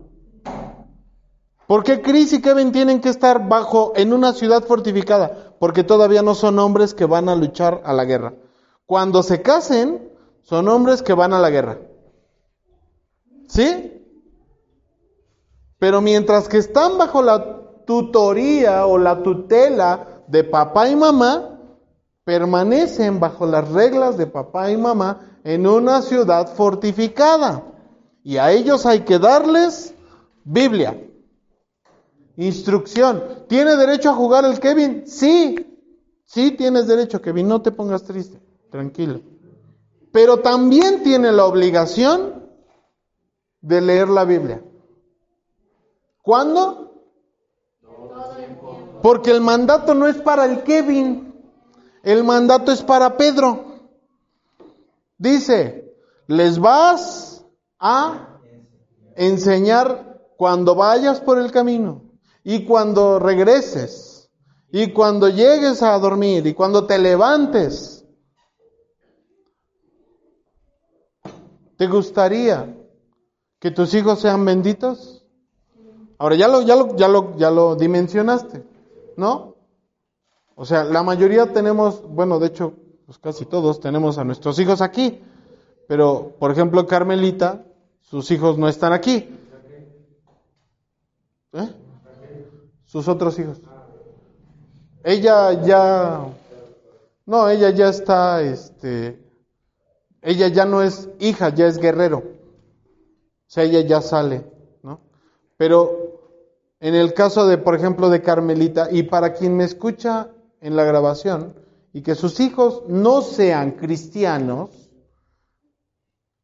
[1.68, 5.56] ¿Por qué Chris y Kevin tienen que estar bajo en una ciudad fortificada?
[5.60, 8.34] Porque todavía no son hombres que van a luchar a la guerra.
[8.86, 10.12] Cuando se casen,
[10.44, 11.80] son hombres que van a la guerra.
[13.48, 14.04] ¿Sí?
[15.80, 21.60] Pero mientras que están bajo la tutoría o la tutela de papá y mamá,
[22.24, 27.64] permanecen bajo las reglas de papá y mamá en una ciudad fortificada.
[28.24, 29.94] Y a ellos hay que darles
[30.44, 31.00] Biblia.
[32.38, 33.46] Instrucción.
[33.48, 35.08] ¿Tiene derecho a jugar el Kevin?
[35.08, 35.56] Sí.
[36.26, 37.48] Sí tienes derecho, Kevin.
[37.48, 38.42] No te pongas triste.
[38.70, 39.22] Tranquilo.
[40.12, 42.50] Pero también tiene la obligación
[43.62, 44.62] de leer la Biblia.
[46.22, 46.94] ¿Cuándo?
[49.02, 51.34] Porque el mandato no es para el Kevin.
[52.04, 53.90] El mandato es para Pedro.
[55.18, 55.96] Dice,
[56.28, 57.46] les vas
[57.80, 58.40] a
[59.16, 62.05] enseñar cuando vayas por el camino
[62.48, 64.30] y cuando regreses
[64.72, 68.06] y cuando llegues a dormir y cuando te levantes.
[71.76, 72.78] ¿Te gustaría
[73.60, 75.26] que tus hijos sean benditos?
[76.20, 78.64] Ahora ya lo, ya lo, ya lo, ya lo dimensionaste,
[79.18, 79.56] ¿no?
[80.54, 82.74] O sea, la mayoría tenemos, bueno, de hecho,
[83.08, 85.20] pues casi todos tenemos a nuestros hijos aquí,
[85.88, 87.66] pero por ejemplo Carmelita,
[88.02, 89.36] sus hijos no están aquí.
[91.54, 91.85] ¿Eh?
[92.96, 93.60] Sus otros hijos.
[95.04, 96.28] Ella ya,
[97.26, 99.22] no, ella ya está, este,
[100.22, 102.20] ella ya no es hija, ya es guerrero.
[102.20, 104.50] O sea, ella ya sale,
[104.82, 105.02] ¿no?
[105.58, 106.22] Pero
[106.80, 110.30] en el caso de, por ejemplo, de Carmelita, y para quien me escucha
[110.62, 111.54] en la grabación,
[111.92, 114.70] y que sus hijos no sean cristianos,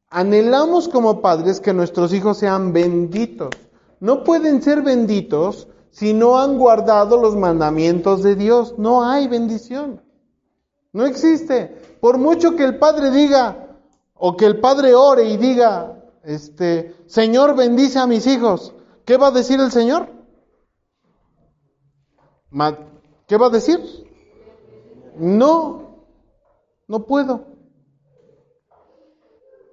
[0.10, 3.52] anhelamos como padres que nuestros hijos sean benditos.
[4.02, 8.76] No pueden ser benditos si no han guardado los mandamientos de Dios.
[8.78, 10.02] No hay bendición.
[10.94, 11.68] No existe.
[12.00, 13.78] Por mucho que el Padre diga,
[14.16, 18.74] o que el Padre ore y diga, este, Señor bendice a mis hijos,
[19.06, 20.10] ¿qué va a decir el Señor?
[23.28, 23.80] ¿Qué va a decir?
[25.18, 26.06] No,
[26.88, 27.46] no puedo.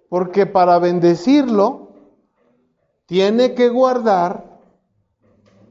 [0.09, 1.89] Porque para bendecirlo,
[3.07, 4.48] tiene que guardar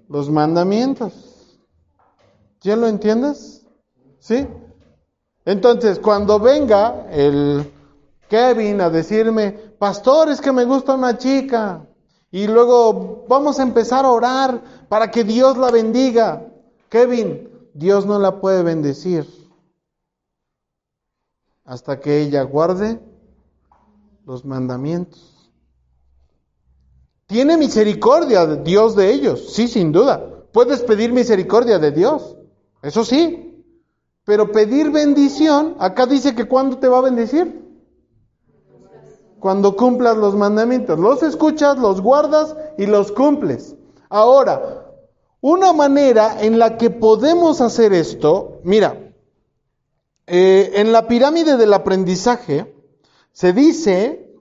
[0.09, 1.59] los mandamientos.
[2.61, 3.65] ¿Ya lo entiendes?
[4.19, 4.47] ¿Sí?
[5.45, 7.71] Entonces, cuando venga el
[8.29, 11.87] Kevin a decirme, pastor, es que me gusta una chica,
[12.31, 16.45] y luego vamos a empezar a orar para que Dios la bendiga.
[16.89, 19.25] Kevin, Dios no la puede bendecir
[21.63, 22.99] hasta que ella guarde
[24.25, 25.36] los mandamientos.
[27.27, 29.53] ¿Tiene misericordia Dios de ellos?
[29.53, 30.45] Sí, sin duda.
[30.51, 32.37] Puedes pedir misericordia de Dios.
[32.81, 33.63] Eso sí.
[34.23, 37.63] Pero pedir bendición, acá dice que ¿cuándo te va a bendecir?
[39.39, 40.97] Cuando cumplas los mandamientos.
[40.97, 43.75] Los escuchas, los guardas y los cumples.
[44.09, 44.85] Ahora,
[45.41, 49.13] una manera en la que podemos hacer esto, mira,
[50.25, 52.73] eh, en la pirámide del aprendizaje
[53.31, 54.33] se dice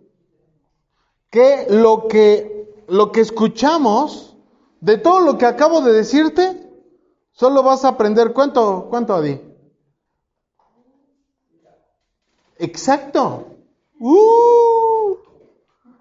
[1.31, 4.37] que lo que, lo que escuchamos,
[4.81, 6.71] de todo lo que acabo de decirte,
[7.33, 9.41] solo vas a aprender, ¿cuánto, cuánto Adi?
[12.59, 13.47] Exacto.
[13.99, 15.17] Uh,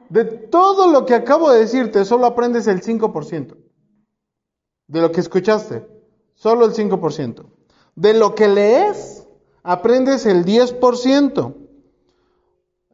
[0.09, 3.57] de todo lo que acabo de decirte, solo aprendes el 5%
[4.87, 5.87] de lo que escuchaste,
[6.35, 7.45] solo el 5%.
[7.95, 9.25] De lo que lees,
[9.63, 11.55] aprendes el 10%.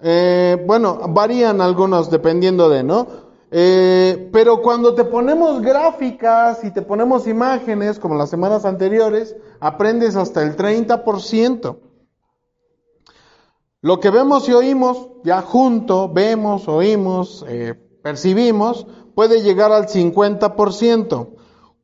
[0.04, 3.30] Eh, bueno, varían algunos dependiendo de, ¿no?
[3.54, 10.16] Eh, pero cuando te ponemos gráficas y te ponemos imágenes, como las semanas anteriores, aprendes
[10.16, 11.78] hasta el 30%.
[13.82, 21.36] Lo que vemos y oímos, ya junto, vemos, oímos, eh, percibimos, puede llegar al 50%.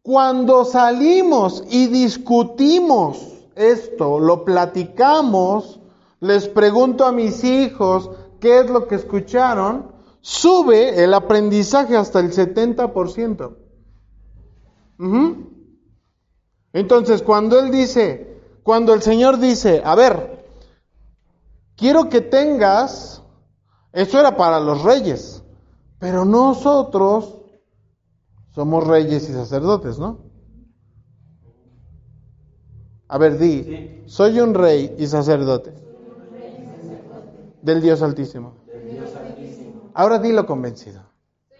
[0.02, 5.82] Cuando salimos y discutimos esto, lo platicamos,
[6.22, 8.10] les pregunto a mis hijos
[8.40, 9.97] qué es lo que escucharon,
[10.28, 13.56] sube el aprendizaje hasta el 70%.
[16.74, 20.46] Entonces, cuando Él dice, cuando el Señor dice, a ver,
[21.78, 23.24] quiero que tengas,
[23.94, 25.44] eso era para los reyes,
[25.98, 27.38] pero nosotros
[28.54, 30.26] somos reyes y sacerdotes, ¿no?
[33.08, 35.74] A ver, di, soy un rey y sacerdote.
[37.62, 38.67] Del Dios Altísimo.
[39.98, 41.02] Ahora dilo convencido.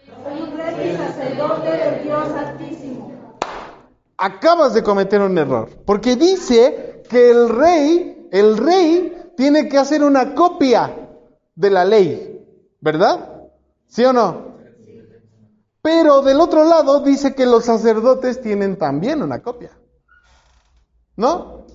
[0.06, 3.36] Soy un rey y sacerdote del Dios Altísimo.
[4.16, 10.04] Acabas de cometer un error, porque dice que el rey, el rey tiene que hacer
[10.04, 11.08] una copia
[11.56, 12.46] de la ley,
[12.80, 13.42] ¿verdad?
[13.88, 14.54] ¿Sí o no?
[15.82, 19.76] Pero del otro lado dice que los sacerdotes tienen también una copia.
[21.16, 21.66] ¿No?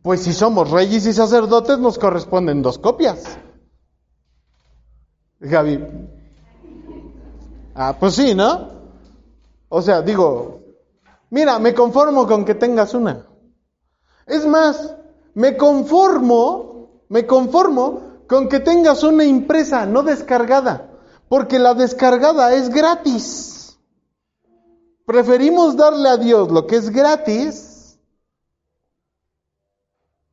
[0.00, 3.38] Pues si somos reyes y sacerdotes nos corresponden dos copias.
[5.40, 5.86] Gaby.
[7.74, 8.68] Ah, pues sí, ¿no?
[9.68, 10.60] O sea, digo,
[11.30, 13.26] mira, me conformo con que tengas una.
[14.26, 14.94] Es más,
[15.34, 20.90] me conformo, me conformo con que tengas una impresa, no descargada
[21.30, 23.78] porque la descargada es gratis.
[25.06, 27.96] Preferimos darle a Dios lo que es gratis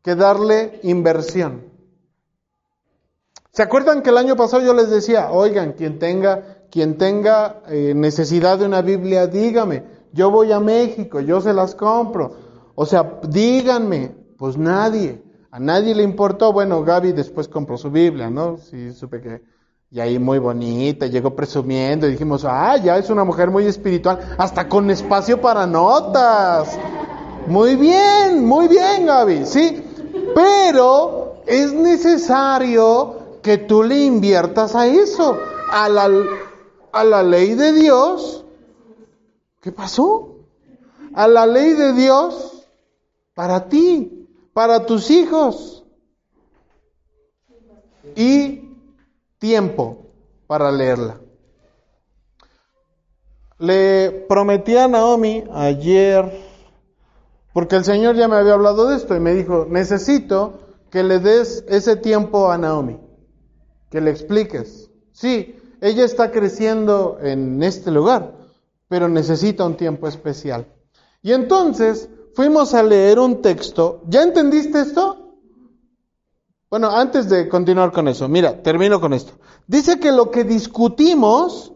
[0.02, 1.72] que darle inversión.
[3.58, 7.94] ¿Se acuerdan que el año pasado yo les decía, oigan, quien tenga, quien tenga eh,
[7.96, 9.84] necesidad de una Biblia, dígame,
[10.14, 12.36] yo voy a México, yo se las compro.
[12.76, 16.54] O sea, díganme, pues nadie, a nadie le importó.
[16.54, 18.58] Bueno, Gaby después compró su Biblia, ¿no?
[18.58, 19.42] Sí, supe que
[19.90, 24.20] y ahí muy bonita, llegó presumiendo y dijimos, ah, ya es una mujer muy espiritual,
[24.38, 26.78] hasta con espacio para notas.
[27.48, 29.84] Muy bien, muy bien, Gaby, sí.
[30.36, 33.17] Pero es necesario
[33.48, 35.40] que tú le inviertas a eso,
[35.72, 36.10] a la,
[36.92, 38.44] a la ley de Dios.
[39.62, 40.40] ¿Qué pasó?
[41.14, 42.68] A la ley de Dios
[43.34, 45.86] para ti, para tus hijos.
[48.18, 48.76] Y
[49.40, 50.08] tiempo
[50.46, 51.22] para leerla.
[53.60, 56.38] Le prometí a Naomi ayer,
[57.54, 60.60] porque el Señor ya me había hablado de esto y me dijo, necesito
[60.92, 63.07] que le des ese tiempo a Naomi,
[63.90, 64.90] que le expliques.
[65.12, 68.34] Sí, ella está creciendo en este lugar,
[68.88, 70.68] pero necesita un tiempo especial.
[71.22, 74.02] Y entonces fuimos a leer un texto.
[74.08, 75.36] ¿Ya entendiste esto?
[76.70, 79.34] Bueno, antes de continuar con eso, mira, termino con esto.
[79.68, 81.72] Dice que lo que discutimos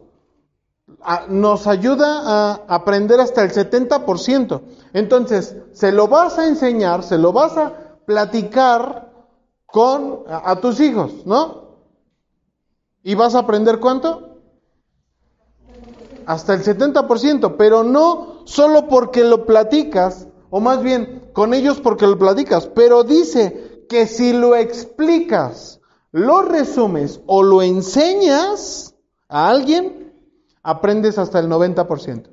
[1.00, 4.62] a- nos ayuda a aprender hasta el 70%.
[4.92, 7.72] Entonces, se lo vas a enseñar, se lo vas a
[8.04, 9.10] platicar
[9.64, 11.61] con a tus hijos, ¿no?
[13.02, 14.38] ¿Y vas a aprender cuánto?
[16.26, 22.06] Hasta el 70%, pero no solo porque lo platicas, o más bien con ellos porque
[22.06, 25.80] lo platicas, pero dice que si lo explicas,
[26.12, 28.94] lo resumes o lo enseñas
[29.28, 30.14] a alguien,
[30.62, 32.30] aprendes hasta el 90%.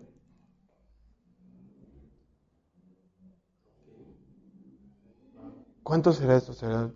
[5.81, 6.53] ¿Cuánto será esto?
[6.53, 6.91] ¿Será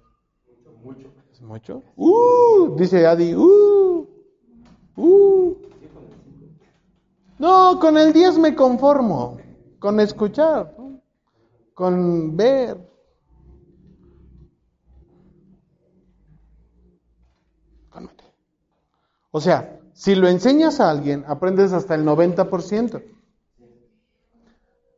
[0.83, 1.12] mucho?
[1.43, 1.83] ¿Es mucho?
[1.97, 4.07] Uh, dice Adi, uh,
[4.95, 5.57] uh.
[7.37, 9.39] No, con el 10 me conformo,
[9.77, 10.73] con escuchar,
[11.73, 12.77] con ver.
[19.31, 23.03] O sea, si lo enseñas a alguien, aprendes hasta el 90%.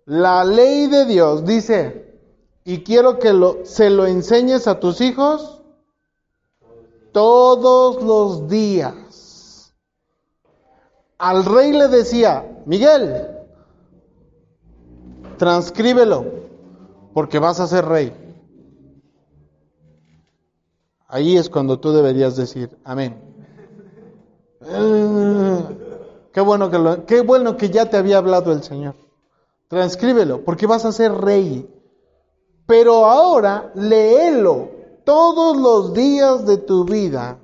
[0.06, 2.20] La ley de Dios dice,
[2.64, 5.55] y quiero que lo, se lo enseñes a tus hijos
[7.16, 9.74] todos los días.
[11.18, 13.28] Al rey le decía, Miguel,
[15.38, 16.26] transcríbelo,
[17.13, 18.13] porque vas a ser rey.
[21.07, 23.16] Ahí es cuando tú deberías decir, amén.
[24.66, 25.59] Eh,
[26.34, 28.95] qué bueno que qué bueno que ya te había hablado el Señor.
[29.70, 31.66] Transcríbelo, porque vas a ser rey.
[32.66, 34.75] Pero ahora léelo
[35.06, 37.39] todos los días de tu vida.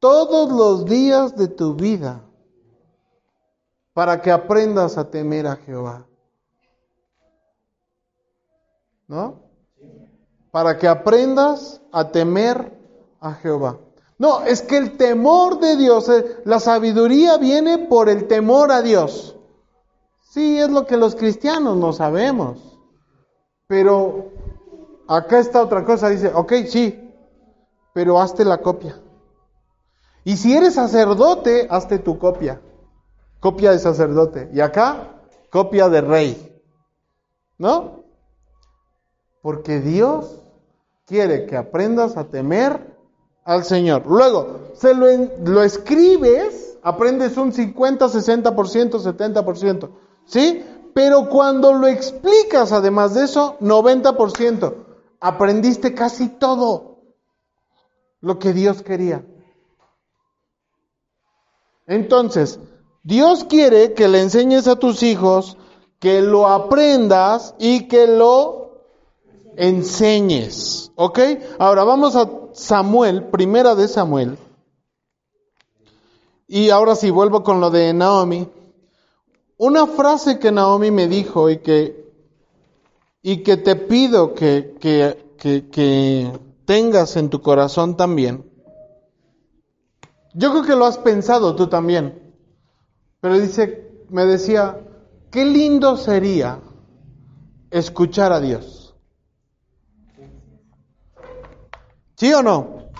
[0.00, 2.24] Todos los días de tu vida.
[3.92, 6.06] Para que aprendas a temer a Jehová.
[9.06, 9.42] ¿No?
[10.50, 12.76] Para que aprendas a temer
[13.20, 13.78] a Jehová.
[14.18, 18.80] No, es que el temor de Dios, eh, la sabiduría viene por el temor a
[18.80, 19.36] Dios.
[20.30, 22.78] Sí, es lo que los cristianos no sabemos.
[23.66, 24.30] Pero
[25.08, 27.12] acá está otra cosa, dice, ok, sí,
[27.92, 29.00] pero hazte la copia.
[30.24, 32.60] Y si eres sacerdote, hazte tu copia.
[33.40, 34.50] Copia de sacerdote.
[34.54, 36.62] Y acá, copia de rey.
[37.58, 38.04] ¿No?
[39.42, 40.40] Porque Dios
[41.06, 42.96] quiere que aprendas a temer
[43.44, 44.04] al Señor.
[44.06, 45.06] Luego, se lo,
[45.44, 49.90] lo escribes, aprendes un 50, 60%, 70%.
[50.24, 50.64] ¿Sí?
[50.94, 54.83] Pero cuando lo explicas, además de eso, 90%.
[55.26, 56.98] Aprendiste casi todo
[58.20, 59.24] lo que Dios quería.
[61.86, 62.60] Entonces,
[63.02, 65.56] Dios quiere que le enseñes a tus hijos,
[65.98, 68.82] que lo aprendas y que lo
[69.56, 70.92] enseñes.
[70.94, 71.18] ¿Ok?
[71.58, 74.36] Ahora vamos a Samuel, primera de Samuel.
[76.46, 78.46] Y ahora sí, vuelvo con lo de Naomi.
[79.56, 82.03] Una frase que Naomi me dijo y que,
[83.26, 86.30] y que te pido que, que, que,
[86.66, 88.44] tengas en tu corazón también.
[90.34, 92.34] Yo creo que lo has pensado tú también.
[93.20, 94.78] Pero dice, me decía,
[95.30, 96.60] qué lindo sería
[97.70, 98.94] escuchar a Dios.
[102.16, 102.90] ¿Sí o no?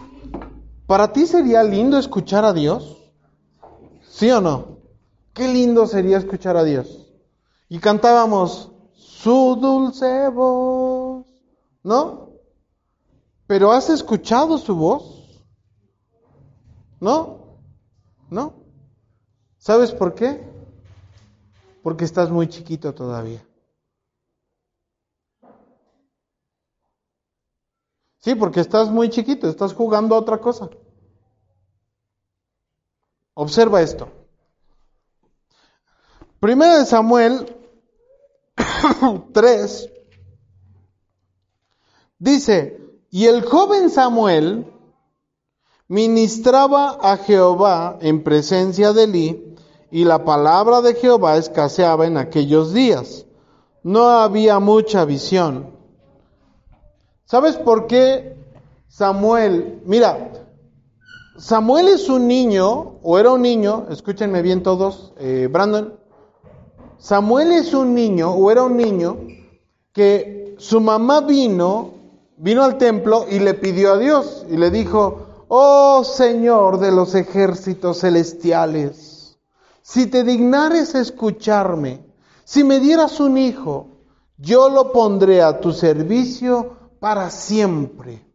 [0.86, 2.96] ¿Para ti sería lindo escuchar a Dios?
[4.08, 4.78] ¿Sí o no?
[5.34, 7.12] Qué lindo sería escuchar a Dios.
[7.68, 8.73] Y cantábamos
[9.24, 11.24] su dulce voz,
[11.82, 12.28] ¿no?
[13.46, 15.42] Pero ¿has escuchado su voz?
[17.00, 17.58] ¿No?
[18.28, 18.52] ¿No?
[19.56, 20.46] ¿Sabes por qué?
[21.82, 23.42] Porque estás muy chiquito todavía.
[28.18, 30.68] Sí, porque estás muy chiquito, estás jugando a otra cosa.
[33.32, 34.06] Observa esto.
[36.40, 37.63] Primera de Samuel
[39.32, 39.90] 3
[42.18, 42.80] dice,
[43.10, 44.72] y el joven Samuel
[45.88, 49.56] ministraba a Jehová en presencia de Elí,
[49.90, 53.26] y la palabra de Jehová escaseaba en aquellos días.
[53.84, 55.70] No había mucha visión.
[57.26, 58.36] ¿Sabes por qué
[58.88, 59.82] Samuel?
[59.84, 60.32] Mira,
[61.36, 65.94] Samuel es un niño, o era un niño, escúchenme bien todos, eh, Brandon.
[67.04, 69.18] Samuel es un niño, o era un niño,
[69.92, 71.92] que su mamá vino,
[72.38, 77.14] vino al templo y le pidió a Dios, y le dijo, oh Señor de los
[77.14, 79.36] ejércitos celestiales,
[79.82, 82.02] si te dignares escucharme,
[82.42, 83.88] si me dieras un hijo,
[84.38, 88.26] yo lo pondré a tu servicio para siempre.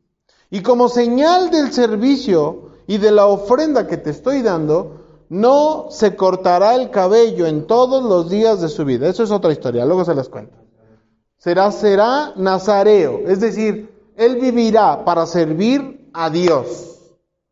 [0.51, 4.98] Y como señal del servicio y de la ofrenda que te estoy dando,
[5.30, 9.07] no se cortará el cabello en todos los días de su vida.
[9.07, 10.57] Eso es otra historia, luego se las cuento.
[11.38, 16.99] Será, será nazareo, es decir, él vivirá para servir a Dios.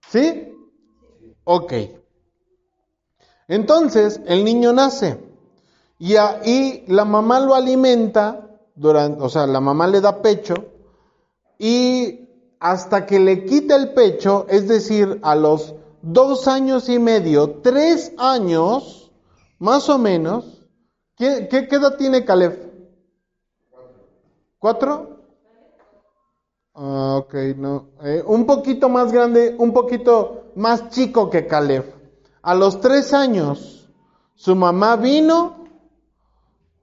[0.10, 0.54] ¿Sí?
[1.46, 1.74] Ok.
[3.48, 5.20] Entonces, el niño nace
[6.00, 10.56] y ahí la mamá lo alimenta, durante, o sea, la mamá le da pecho
[11.58, 12.28] y
[12.60, 15.76] hasta que le quita el pecho, es decir, a los
[16.08, 19.12] dos años y medio, tres años,
[19.60, 20.66] más o menos,
[21.16, 22.72] ¿qué, qué, edad tiene Caleb?
[24.58, 25.18] ¿Cuatro?
[26.74, 27.90] Ah, ok, no.
[28.04, 31.94] Eh, un poquito más grande, un poquito más chico que Caleb.
[32.42, 33.90] A los tres años,
[34.36, 35.66] su mamá vino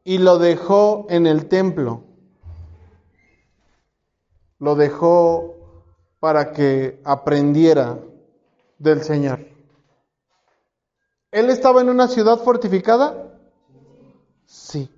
[0.04, 2.02] y lo dejó en el templo.
[4.58, 5.54] Lo dejó
[6.20, 7.98] para que aprendiera
[8.84, 9.40] del Señor.
[11.32, 13.40] ¿Él estaba en una ciudad fortificada?
[14.46, 14.88] Sí.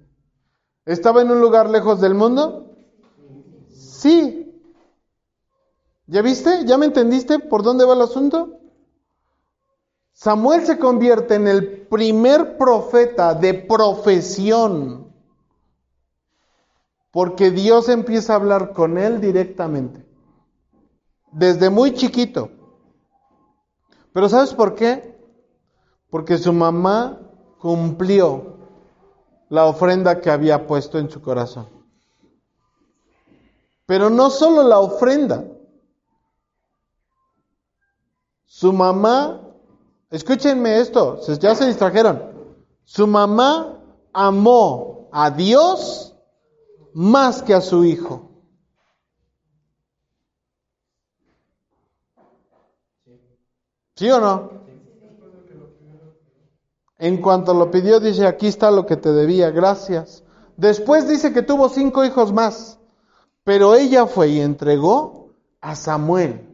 [0.84, 2.76] ¿Estaba en un lugar lejos del mundo?
[3.72, 4.52] Sí.
[6.06, 6.66] ¿Ya viste?
[6.66, 8.60] ¿Ya me entendiste por dónde va el asunto?
[10.12, 15.12] Samuel se convierte en el primer profeta de profesión,
[17.10, 20.06] porque Dios empieza a hablar con él directamente,
[21.32, 22.50] desde muy chiquito.
[24.16, 25.14] Pero ¿sabes por qué?
[26.09, 27.20] Porque su mamá
[27.60, 28.56] cumplió
[29.51, 31.68] la ofrenda que había puesto en su corazón.
[33.84, 35.44] Pero no solo la ofrenda.
[38.47, 39.43] Su mamá
[40.10, 42.22] Escúchenme esto, ya se distrajeron.
[42.84, 43.82] Su mamá
[44.14, 46.16] amó a Dios
[46.94, 48.26] más que a su hijo.
[53.97, 54.51] ¿Sí o no?
[56.98, 60.23] En cuanto lo pidió, dice, aquí está lo que te debía, gracias.
[60.56, 62.78] Después dice que tuvo cinco hijos más,
[63.43, 65.31] pero ella fue y entregó
[65.62, 66.47] a Samuel.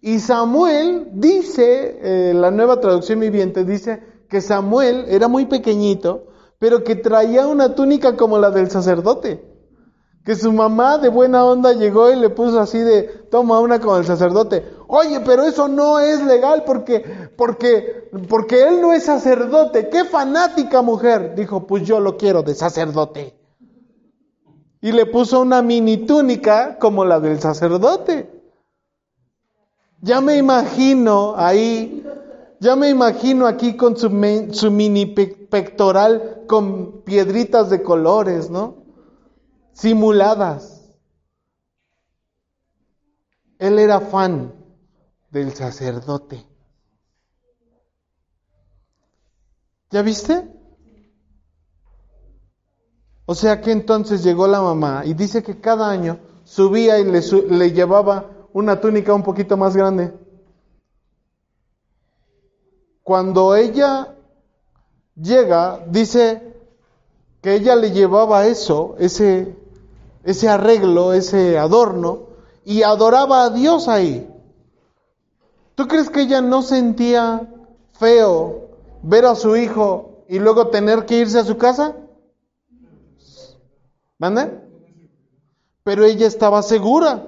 [0.00, 6.28] Y Samuel dice, eh, la nueva traducción viviente dice que Samuel era muy pequeñito,
[6.58, 9.53] pero que traía una túnica como la del sacerdote.
[10.24, 13.98] Que su mamá de buena onda llegó y le puso así de, toma una como
[13.98, 14.64] el sacerdote.
[14.86, 19.90] Oye, pero eso no es legal porque, porque, porque él no es sacerdote.
[19.90, 21.34] ¡Qué fanática mujer!
[21.34, 23.36] Dijo, pues yo lo quiero de sacerdote.
[24.80, 28.30] Y le puso una mini túnica como la del sacerdote.
[30.00, 32.02] Ya me imagino ahí,
[32.60, 34.08] ya me imagino aquí con su,
[34.52, 38.83] su mini pectoral con piedritas de colores, ¿no?
[39.74, 40.82] Simuladas.
[43.58, 44.54] Él era fan
[45.30, 46.46] del sacerdote.
[49.90, 50.48] ¿Ya viste?
[53.26, 57.20] O sea que entonces llegó la mamá y dice que cada año subía y le,
[57.20, 60.12] le llevaba una túnica un poquito más grande.
[63.02, 64.16] Cuando ella
[65.14, 66.54] llega, dice
[67.40, 69.54] que ella le llevaba eso, ese,
[70.24, 72.28] ese arreglo, ese adorno,
[72.64, 74.30] y adoraba a Dios ahí.
[75.74, 77.48] ¿Tú crees que ella no sentía
[77.92, 78.70] feo
[79.02, 81.96] ver a su hijo y luego tener que irse a su casa?
[84.18, 84.60] ¿Mande?
[85.82, 87.26] Pero ella estaba segura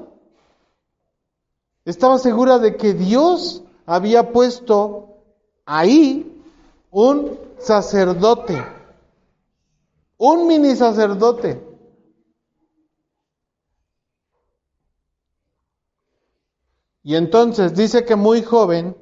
[1.86, 5.20] estaba segura de que Dios había puesto
[5.64, 6.42] ahí
[6.90, 8.62] un sacerdote,
[10.18, 11.64] un mini sacerdote.
[17.06, 18.96] Y entonces dice que muy joven,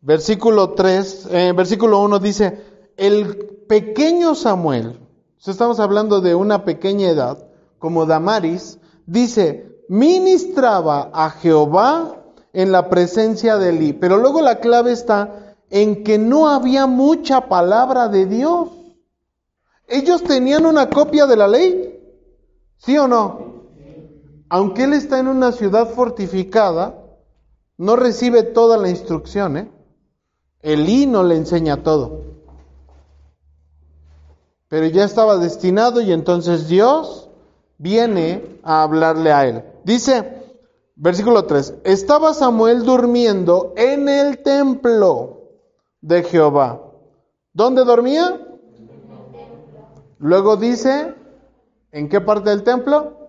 [0.00, 2.62] versículo 3, eh, versículo 1 dice,
[2.96, 3.36] el
[3.66, 5.00] pequeño Samuel,
[5.44, 7.44] estamos hablando de una pequeña edad,
[7.80, 13.92] como Damaris, dice, ministraba a Jehová en la presencia de Eli.
[13.92, 18.68] Pero luego la clave está en que no había mucha palabra de Dios.
[19.88, 22.00] Ellos tenían una copia de la ley,
[22.76, 23.64] ¿sí o no?
[24.48, 27.01] Aunque él está en una ciudad fortificada,
[27.78, 29.70] no recibe toda la instrucción, ¿eh?
[30.60, 32.22] Elí no le enseña todo.
[34.68, 37.28] Pero ya estaba destinado y entonces Dios
[37.78, 39.64] viene a hablarle a él.
[39.84, 40.42] Dice,
[40.94, 45.50] versículo 3, estaba Samuel durmiendo en el templo
[46.00, 46.80] de Jehová.
[47.52, 48.40] ¿Dónde dormía?
[50.18, 51.14] Luego dice,
[51.90, 53.21] ¿en qué parte del templo?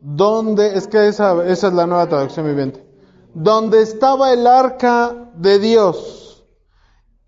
[0.00, 0.76] ¿Dónde?
[0.76, 2.84] Es que esa, esa es la nueva traducción viviente.
[3.34, 6.44] Donde estaba el arca de Dios.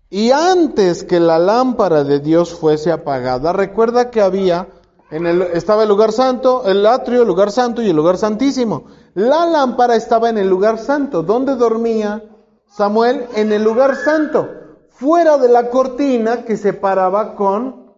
[0.09, 4.67] Y antes que la lámpara de Dios fuese apagada, recuerda que había,
[5.11, 8.85] en el, estaba el lugar santo, el atrio, el lugar santo y el lugar santísimo.
[9.13, 11.23] La lámpara estaba en el lugar santo.
[11.23, 12.23] ¿Dónde dormía
[12.67, 13.27] Samuel?
[13.35, 14.49] En el lugar santo,
[14.89, 17.93] fuera de la cortina que separaba con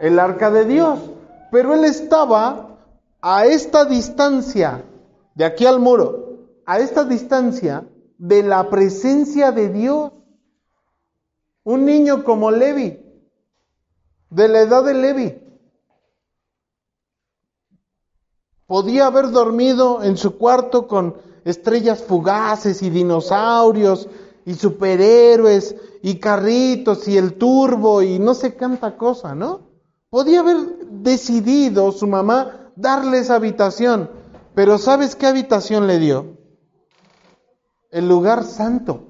[0.00, 0.98] el arca de Dios.
[1.50, 2.73] Pero él estaba
[3.26, 4.84] a esta distancia,
[5.34, 7.88] de aquí al muro, a esta distancia
[8.18, 10.12] de la presencia de Dios.
[11.64, 13.00] Un niño como Levi,
[14.28, 15.42] de la edad de Levi,
[18.66, 24.06] podía haber dormido en su cuarto con estrellas fugaces y dinosaurios
[24.44, 29.62] y superhéroes y carritos y el turbo y no sé cuánta cosa, ¿no?
[30.10, 30.58] Podía haber
[30.90, 34.10] decidido su mamá darle esa habitación,
[34.54, 36.38] pero ¿sabes qué habitación le dio?
[37.90, 39.08] El lugar santo.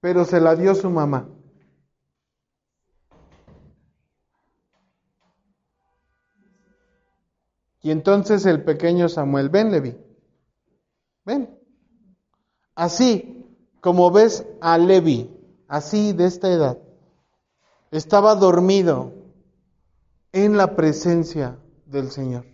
[0.00, 1.28] Pero se la dio su mamá.
[7.80, 9.96] Y entonces el pequeño Samuel, ven Levi,
[11.24, 11.58] ven.
[12.74, 13.46] Así
[13.80, 15.30] como ves a Levi,
[15.68, 16.78] así de esta edad,
[17.90, 19.17] estaba dormido
[20.44, 22.44] en la presencia del Señor.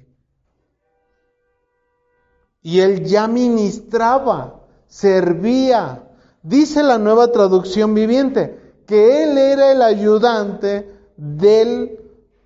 [2.63, 6.03] Y él ya ministraba, servía.
[6.43, 11.99] Dice la nueva traducción viviente que él era el ayudante del,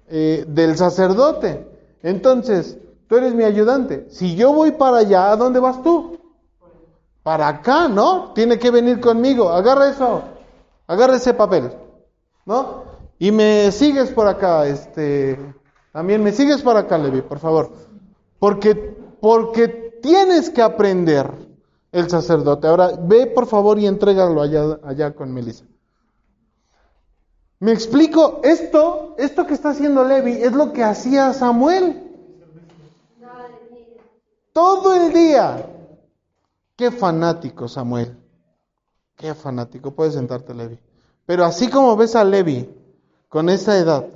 [0.08, 1.66] eh, del sacerdote.
[2.02, 2.78] Entonces,
[3.08, 4.06] tú eres mi ayudante.
[4.10, 6.18] Si yo voy para allá, ¿a dónde vas tú?
[7.22, 8.32] Para acá, ¿no?
[8.34, 9.50] Tiene que venir conmigo.
[9.50, 10.22] Agarra eso.
[10.86, 11.70] Agarra ese papel.
[12.46, 12.87] ¿No?
[13.18, 15.38] Y me sigues por acá, este,
[15.92, 17.72] también me sigues por acá, Levi, por favor.
[18.38, 18.74] Porque,
[19.20, 21.30] porque tienes que aprender
[21.90, 22.68] el sacerdote.
[22.68, 25.64] Ahora, ve por favor y entrégalo allá, allá con Melissa.
[27.60, 32.04] Me explico, esto, esto que está haciendo Levi es lo que hacía Samuel.
[34.52, 35.66] Todo el día.
[36.76, 38.16] Qué fanático, Samuel.
[39.16, 39.90] Qué fanático.
[39.90, 40.78] Puedes sentarte, Levi.
[41.26, 42.68] Pero así como ves a Levi,
[43.28, 44.06] con esa edad,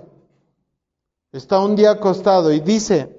[1.32, 3.14] está un día acostado y dice,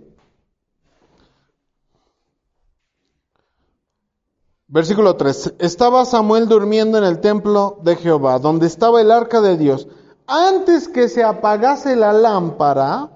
[4.67, 9.57] versículo 3, estaba Samuel durmiendo en el templo de Jehová, donde estaba el arca de
[9.57, 9.87] Dios.
[10.25, 13.11] Antes que se apagase la lámpara,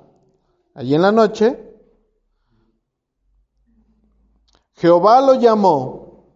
[0.76, 1.64] allí en la noche,
[4.76, 6.28] Jehová lo llamó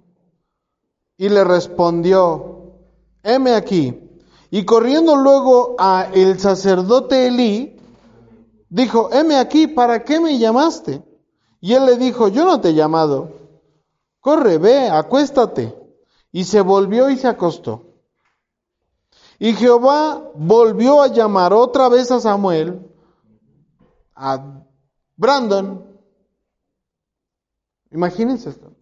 [1.18, 2.74] y le respondió,
[3.22, 4.01] heme aquí.
[4.54, 7.80] Y corriendo luego a el sacerdote Elí,
[8.70, 11.02] dijo, heme aquí, ¿para qué me llamaste?
[11.62, 13.32] Y él le dijo, yo no te he llamado.
[14.20, 15.74] Corre, ve, acuéstate.
[16.34, 17.94] Y se volvió y se acostó.
[19.40, 22.86] Y Jehová volvió a llamar otra vez a Samuel,
[24.16, 24.64] a
[25.16, 25.86] Brandon.
[27.90, 28.74] Imagínense esto.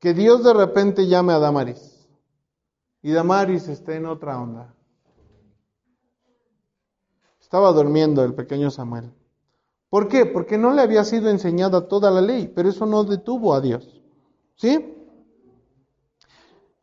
[0.00, 2.08] Que Dios de repente llame a Damaris.
[3.02, 4.74] Y Damaris esté en otra onda.
[7.50, 9.10] Estaba durmiendo el pequeño Samuel.
[9.88, 10.24] ¿Por qué?
[10.24, 13.88] Porque no le había sido enseñada toda la ley, pero eso no detuvo a Dios.
[14.54, 14.94] ¿Sí?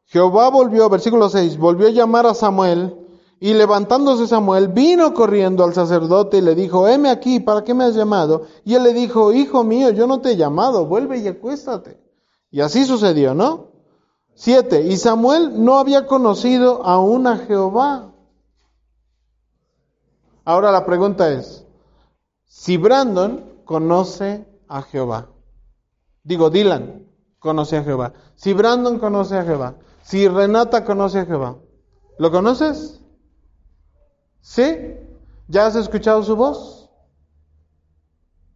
[0.07, 2.98] Jehová volvió, versículo 6, volvió a llamar a Samuel
[3.39, 7.85] y levantándose Samuel vino corriendo al sacerdote y le dijo, heme aquí, ¿para qué me
[7.85, 8.41] has llamado?
[8.65, 11.98] Y él le dijo, hijo mío, yo no te he llamado, vuelve y acuéstate.
[12.52, 13.68] Y así sucedió, ¿no?
[14.34, 18.11] Siete, y Samuel no había conocido aún a Jehová.
[20.48, 21.65] Ahora la pregunta es,
[22.45, 25.28] si Brandon conoce a Jehová,
[26.24, 27.06] digo Dylan
[27.38, 31.57] conoce a Jehová, si Brandon conoce a Jehová, si Renata conoce a Jehová,
[32.18, 33.02] ¿lo conoces?
[34.40, 34.95] ¿Sí?
[35.49, 36.90] ¿Ya has escuchado su voz?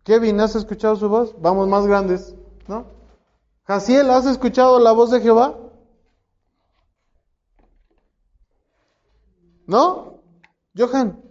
[0.05, 1.35] Kevin, ¿has escuchado su voz?
[1.41, 2.33] Vamos más grandes,
[2.69, 2.85] ¿no?
[3.65, 5.57] Jaciel, ¿has escuchado la voz de Jehová?
[9.67, 10.21] ¿No?
[10.73, 11.30] Johan,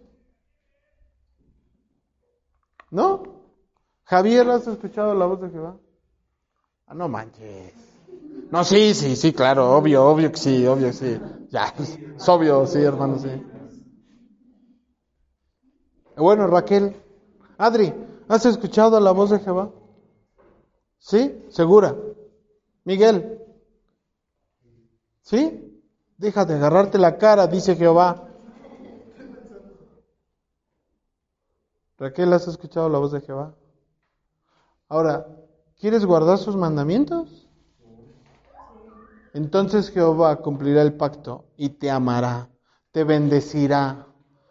[2.91, 3.23] ¿No?
[4.05, 5.77] Javier, ¿has escuchado la voz de Jehová?
[6.87, 7.73] Ah, no manches.
[8.51, 11.21] No, sí, sí, sí, claro, obvio, obvio que sí, obvio que sí.
[11.51, 13.29] Ya, es obvio, sí, hermano, sí.
[16.17, 16.97] Bueno, Raquel,
[17.59, 17.95] Adri,
[18.29, 19.71] ¿has escuchado la voz de Jehová?
[20.99, 21.47] ¿Sí?
[21.51, 21.97] ¿Segura?
[22.85, 23.41] Miguel.
[25.23, 25.83] ¿Sí?
[26.19, 28.30] Déjate agarrarte la cara, dice Jehová.
[32.01, 33.55] Raquel, ¿has escuchado la voz de Jehová?
[34.89, 35.27] Ahora,
[35.79, 37.47] ¿quieres guardar sus mandamientos?
[39.35, 42.49] Entonces Jehová cumplirá el pacto y te amará,
[42.91, 44.07] te bendecirá,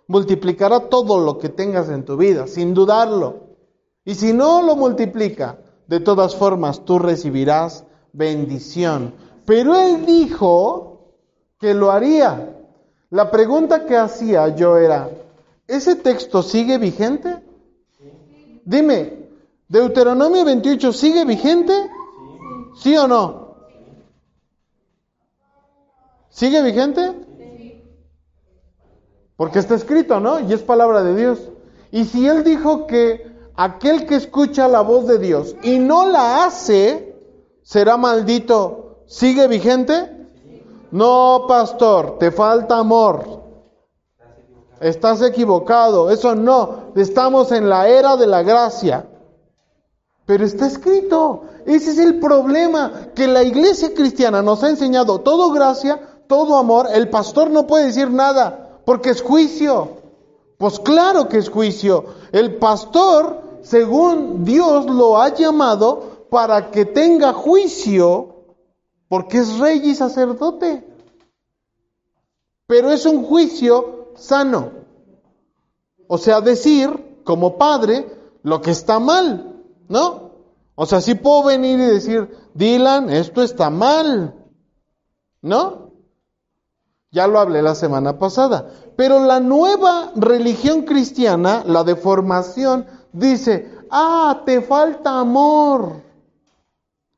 [0.07, 3.47] multiplicará todo lo que tengas en tu vida, sin dudarlo.
[4.05, 5.57] Y si no lo multiplica,
[5.87, 9.15] de todas formas tú recibirás bendición.
[9.47, 11.15] Pero él dijo
[11.59, 12.57] que lo haría.
[13.09, 15.09] La pregunta que hacía yo era,
[15.69, 17.43] ¿ese texto sigue vigente?
[18.65, 19.29] Dime,
[19.67, 21.73] ¿Deuteronomio 28 sigue vigente?
[22.75, 23.55] ¿Sí o no?
[26.29, 27.13] ¿Sigue vigente?
[29.35, 30.39] Porque está escrito, ¿no?
[30.39, 31.39] Y es palabra de Dios.
[31.91, 36.45] Y si Él dijo que aquel que escucha la voz de Dios y no la
[36.45, 37.15] hace,
[37.61, 40.27] será maldito, ¿sigue vigente?
[40.91, 43.38] No, pastor, te falta amor.
[44.81, 46.91] Estás equivocado, eso no.
[46.95, 49.07] Estamos en la era de la gracia.
[50.25, 51.43] Pero está escrito.
[51.65, 56.87] Ese es el problema, que la iglesia cristiana nos ha enseñado todo gracia, todo amor.
[56.93, 59.97] El pastor no puede decir nada, porque es juicio.
[60.57, 62.05] Pues claro que es juicio.
[62.31, 68.35] El pastor, según Dios lo ha llamado, para que tenga juicio,
[69.09, 70.85] porque es rey y sacerdote.
[72.67, 74.71] Pero es un juicio sano.
[76.07, 78.07] O sea, decir, como padre,
[78.43, 80.31] lo que está mal, ¿no?
[80.75, 84.33] O sea, sí puedo venir y decir, Dylan, esto está mal,
[85.41, 85.91] ¿no?
[87.11, 88.71] Ya lo hablé la semana pasada.
[88.95, 96.01] Pero la nueva religión cristiana, la de formación, dice, ah, te falta amor,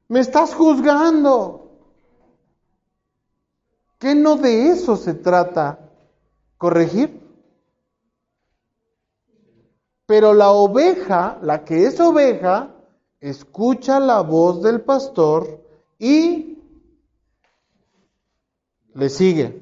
[0.08, 1.70] me estás juzgando.
[4.00, 5.91] ¿Qué no de eso se trata?
[6.62, 7.20] ¿Corregir?
[10.06, 12.76] Pero la oveja, la que es oveja,
[13.20, 15.60] escucha la voz del pastor
[15.98, 16.60] y
[18.94, 19.60] le sigue,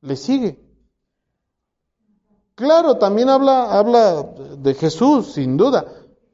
[0.00, 0.58] le sigue.
[2.54, 5.84] Claro, también habla, habla de Jesús, sin duda.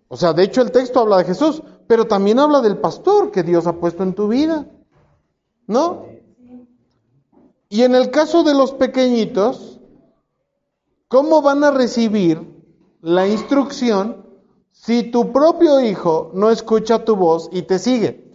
[0.07, 3.43] O sea, de hecho el texto habla de Jesús, pero también habla del pastor que
[3.43, 4.65] Dios ha puesto en tu vida.
[5.67, 6.07] ¿No?
[7.69, 9.72] Y en el caso de los pequeñitos,
[11.13, 12.41] ¿cómo van a recibir
[13.03, 14.27] la instrucción
[14.71, 18.33] si tu propio hijo no escucha tu voz y te sigue?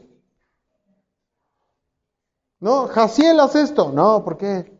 [2.59, 3.91] No, Jaciel, haz esto.
[3.91, 4.71] No, ¿por qué?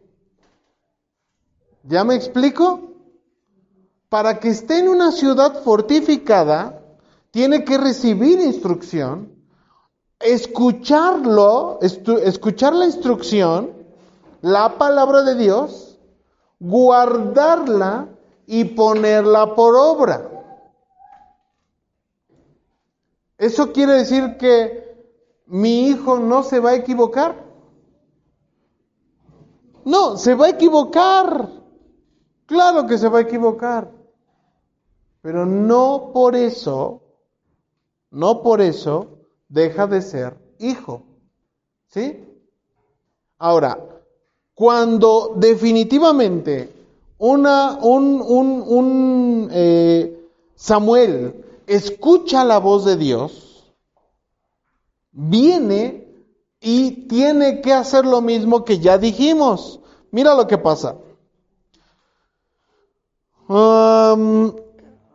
[1.85, 2.81] ¿Ya me explico?
[4.09, 6.83] Para que esté en una ciudad fortificada,
[7.31, 9.33] tiene que recibir instrucción,
[10.19, 13.73] escucharlo, escuchar la instrucción
[14.41, 15.86] la palabra de Dios,
[16.59, 18.07] guardarla
[18.45, 20.29] y ponerla por obra.
[23.37, 24.87] ¿Eso quiere decir que
[25.45, 27.45] mi hijo no se va a equivocar?
[29.85, 31.49] No, se va a equivocar.
[32.45, 33.91] Claro que se va a equivocar.
[35.21, 37.03] Pero no por eso,
[38.09, 39.19] no por eso
[39.49, 41.03] deja de ser hijo.
[41.87, 42.23] ¿Sí?
[43.37, 43.96] Ahora,
[44.57, 46.73] cuando definitivamente
[47.19, 50.19] una, un, un, un eh,
[50.55, 53.71] Samuel escucha la voz de Dios,
[55.11, 56.07] viene
[56.59, 59.79] y tiene que hacer lo mismo que ya dijimos.
[60.09, 60.95] Mira lo que pasa.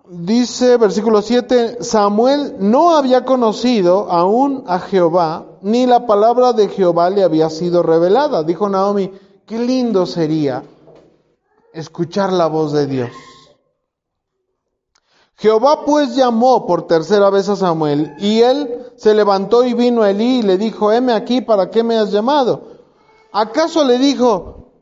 [0.08, 7.10] Dice versículo 7, Samuel no había conocido aún a Jehová, ni la palabra de Jehová
[7.10, 8.44] le había sido revelada.
[8.44, 9.10] Dijo Naomi,
[9.46, 10.62] Qué lindo sería
[11.72, 13.10] escuchar la voz de Dios.
[15.36, 20.10] Jehová pues llamó por tercera vez a Samuel y él se levantó y vino a
[20.10, 22.68] Elí y le dijo, heme aquí, ¿para qué me has llamado?
[23.32, 24.72] ¿Acaso le dijo,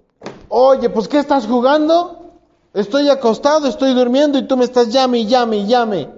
[0.49, 2.35] oye, pues ¿qué estás jugando?
[2.75, 6.11] Estoy acostado, estoy durmiendo y tú me estás llame llame llame.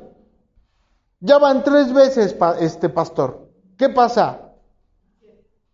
[1.20, 3.48] Ya van tres veces, este pastor.
[3.78, 4.54] ¿Qué pasa?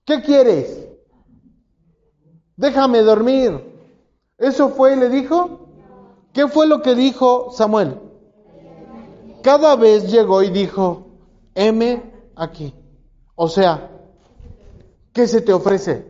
[0.05, 0.88] ¿Qué quieres?
[2.59, 3.65] Déjame dormir.
[4.37, 5.69] ¿Eso fue y le dijo?
[6.35, 7.99] ¿Qué fue lo que dijo Samuel?
[9.43, 11.07] Cada vez llegó y dijo,
[11.55, 12.03] M
[12.37, 12.75] aquí.
[13.35, 13.91] O sea,
[15.13, 16.07] ¿qué se te ofrece?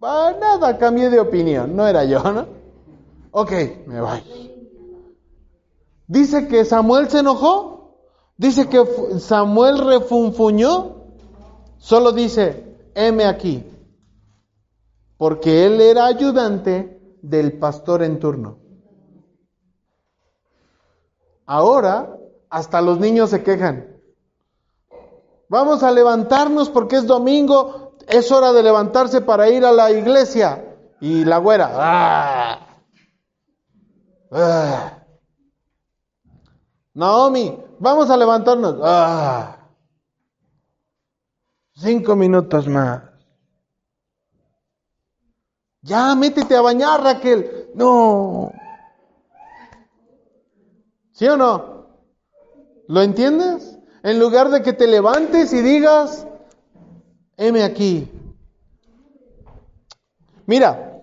[0.00, 2.46] Nada, cambié de opinión, no era yo, ¿no?
[3.30, 3.52] Ok,
[3.86, 4.22] me voy.
[6.06, 7.78] Dice que Samuel se enojó.
[8.36, 8.84] Dice que
[9.18, 10.94] Samuel refunfuñó,
[11.78, 13.64] solo dice, heme aquí,
[15.18, 18.58] porque él era ayudante del pastor en turno.
[21.44, 22.16] Ahora,
[22.48, 23.96] hasta los niños se quejan.
[25.48, 30.64] Vamos a levantarnos porque es domingo, es hora de levantarse para ir a la iglesia.
[31.00, 32.80] Y la güera, ¡ah!
[34.30, 34.98] ¡ah!
[36.94, 38.76] Naomi, vamos a levantarnos.
[38.82, 39.68] ¡ah!
[41.74, 43.07] Cinco minutos más.
[45.88, 47.70] Ya, métete a bañar, Raquel.
[47.74, 48.52] No.
[51.12, 51.86] ¿Sí o no?
[52.88, 53.78] ¿Lo entiendes?
[54.02, 56.26] En lugar de que te levantes y digas,
[57.36, 58.06] heme aquí.
[60.46, 61.02] Mira,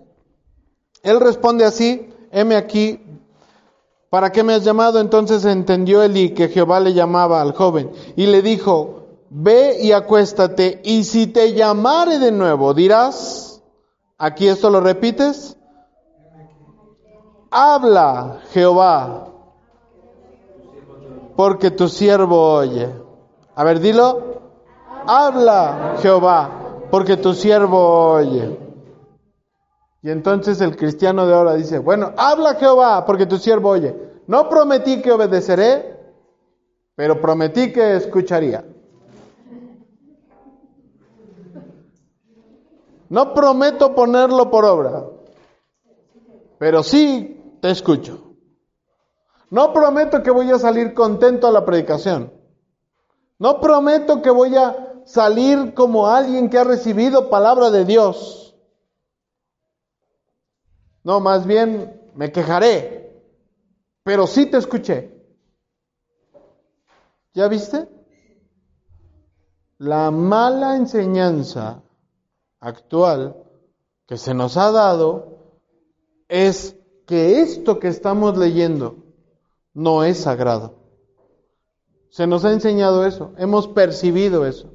[1.02, 3.00] él responde así, heme aquí.
[4.08, 5.00] ¿Para qué me has llamado?
[5.00, 10.80] Entonces entendió Eli que Jehová le llamaba al joven y le dijo, ve y acuéstate
[10.84, 13.55] y si te llamare de nuevo, dirás,
[14.18, 15.56] aquí esto lo repites,
[17.50, 19.28] habla Jehová,
[21.36, 22.92] porque tu siervo oye.
[23.54, 24.40] A ver, dilo,
[25.06, 26.50] habla Jehová,
[26.90, 28.58] porque tu siervo oye.
[30.02, 33.94] Y entonces el cristiano de ahora dice, bueno, habla Jehová, porque tu siervo oye.
[34.26, 35.98] No prometí que obedeceré,
[36.94, 38.64] pero prometí que escucharía.
[43.08, 45.04] No prometo ponerlo por obra,
[46.58, 48.34] pero sí te escucho.
[49.50, 52.32] No prometo que voy a salir contento a la predicación.
[53.38, 58.56] No prometo que voy a salir como alguien que ha recibido palabra de Dios.
[61.04, 63.22] No, más bien me quejaré,
[64.02, 65.16] pero sí te escuché.
[67.34, 67.88] ¿Ya viste?
[69.78, 71.82] La mala enseñanza
[72.66, 73.36] actual
[74.06, 75.38] que se nos ha dado
[76.28, 76.76] es
[77.06, 78.96] que esto que estamos leyendo
[79.72, 80.74] no es sagrado.
[82.10, 84.72] Se nos ha enseñado eso, hemos percibido eso.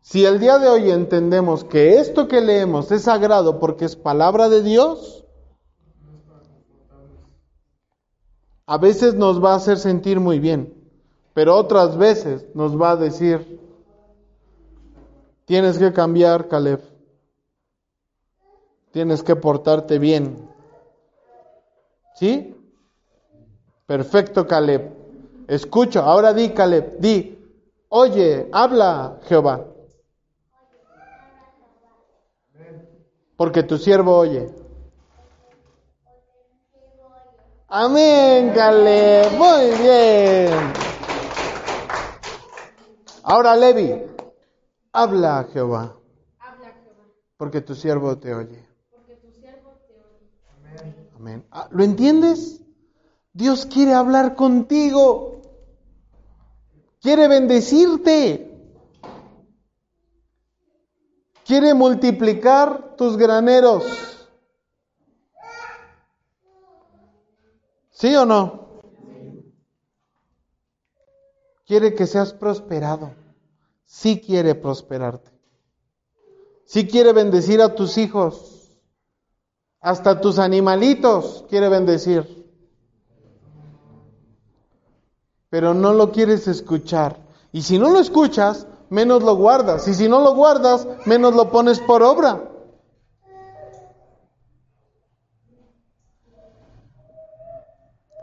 [0.00, 4.48] Si el día de hoy entendemos que esto que leemos es sagrado porque es palabra
[4.48, 5.26] de Dios,
[8.64, 10.74] a veces nos va a hacer sentir muy bien,
[11.34, 13.60] pero otras veces nos va a decir,
[15.44, 16.97] tienes que cambiar, Caleb,
[18.92, 20.48] tienes que portarte bien.
[22.14, 22.54] ¿Sí?
[23.86, 24.92] Perfecto, Caleb.
[25.46, 27.38] Escucho, ahora di, Caleb, di,
[27.88, 29.64] oye, habla, Jehová.
[33.36, 34.52] Porque tu siervo oye.
[37.68, 39.32] Amén, Caleb.
[39.32, 40.50] Muy bien.
[43.22, 44.02] Ahora, Levi,
[44.92, 45.94] habla, Jehová.
[47.36, 48.67] Porque tu siervo te oye.
[51.18, 51.44] Amén.
[51.50, 52.60] Ah, ¿Lo entiendes?
[53.32, 55.42] Dios quiere hablar contigo.
[57.00, 58.44] Quiere bendecirte.
[61.44, 63.84] Quiere multiplicar tus graneros.
[67.90, 68.68] ¿Sí o no?
[71.66, 73.12] Quiere que seas prosperado.
[73.84, 75.32] Sí quiere prosperarte.
[76.64, 78.57] Sí quiere bendecir a tus hijos.
[79.80, 82.46] Hasta tus animalitos quiere bendecir.
[85.50, 87.16] Pero no lo quieres escuchar.
[87.52, 89.86] Y si no lo escuchas, menos lo guardas.
[89.88, 92.42] Y si no lo guardas, menos lo pones por obra.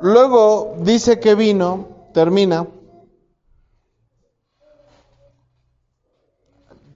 [0.01, 2.67] Luego dice que vino, termina.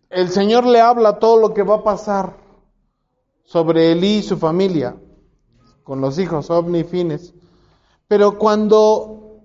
[0.10, 2.39] El Señor le habla todo lo que va a pasar
[3.50, 4.96] sobre Elí y su familia,
[5.84, 7.34] con los hijos, Ovni y Fines.
[8.08, 9.40] Pero cuando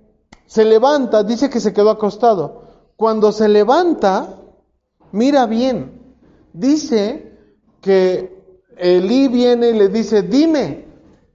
[0.45, 2.65] se levanta, dice que se quedó acostado.
[2.97, 4.41] Cuando se levanta,
[5.11, 6.03] mira bien,
[6.53, 7.33] dice
[7.81, 8.45] que
[8.77, 10.85] Elí viene y le dice, dime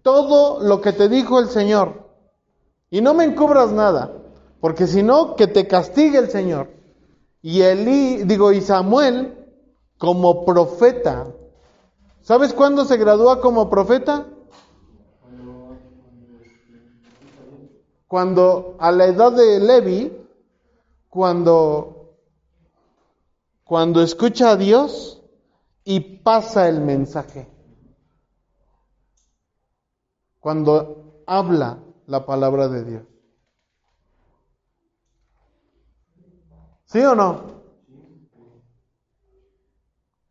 [0.04, 2.08] todo lo que te dijo el Señor.
[2.92, 4.14] Y no me encubras nada,
[4.62, 6.70] porque si no, que te castigue el Señor.
[7.42, 9.34] Y Elí, digo, y Samuel,
[9.98, 11.34] como profeta,
[12.30, 14.28] ¿sabes cuándo se gradúa como profeta?
[18.08, 20.16] Cuando a la edad de Levi,
[21.10, 22.20] cuando,
[23.64, 25.24] cuando escucha a Dios
[25.84, 27.50] y pasa el mensaje.
[30.40, 33.04] Cuando habla la palabra de Dios.
[36.86, 37.42] ¿Sí o no?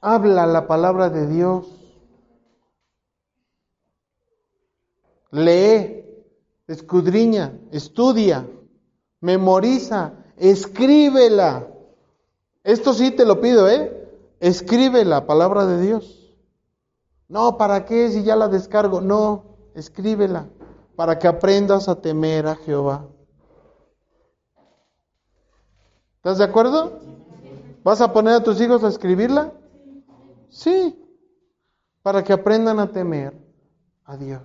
[0.01, 1.78] Habla la palabra de Dios.
[5.31, 6.05] Lee,
[6.67, 8.49] escudriña, estudia,
[9.21, 11.67] memoriza, escríbela.
[12.65, 13.95] Esto sí te lo pido, ¿eh?
[14.41, 16.35] Escribe la palabra de Dios.
[17.29, 19.01] No, ¿para qué si ya la descargo?
[19.01, 20.49] No, escríbela
[20.99, 23.07] para que aprendas a temer a Jehová.
[26.17, 26.99] ¿Estás de acuerdo?
[27.85, 29.53] ¿Vas a poner a tus hijos a escribirla?
[30.49, 31.01] Sí,
[32.03, 33.33] para que aprendan a temer
[34.07, 34.43] a Dios.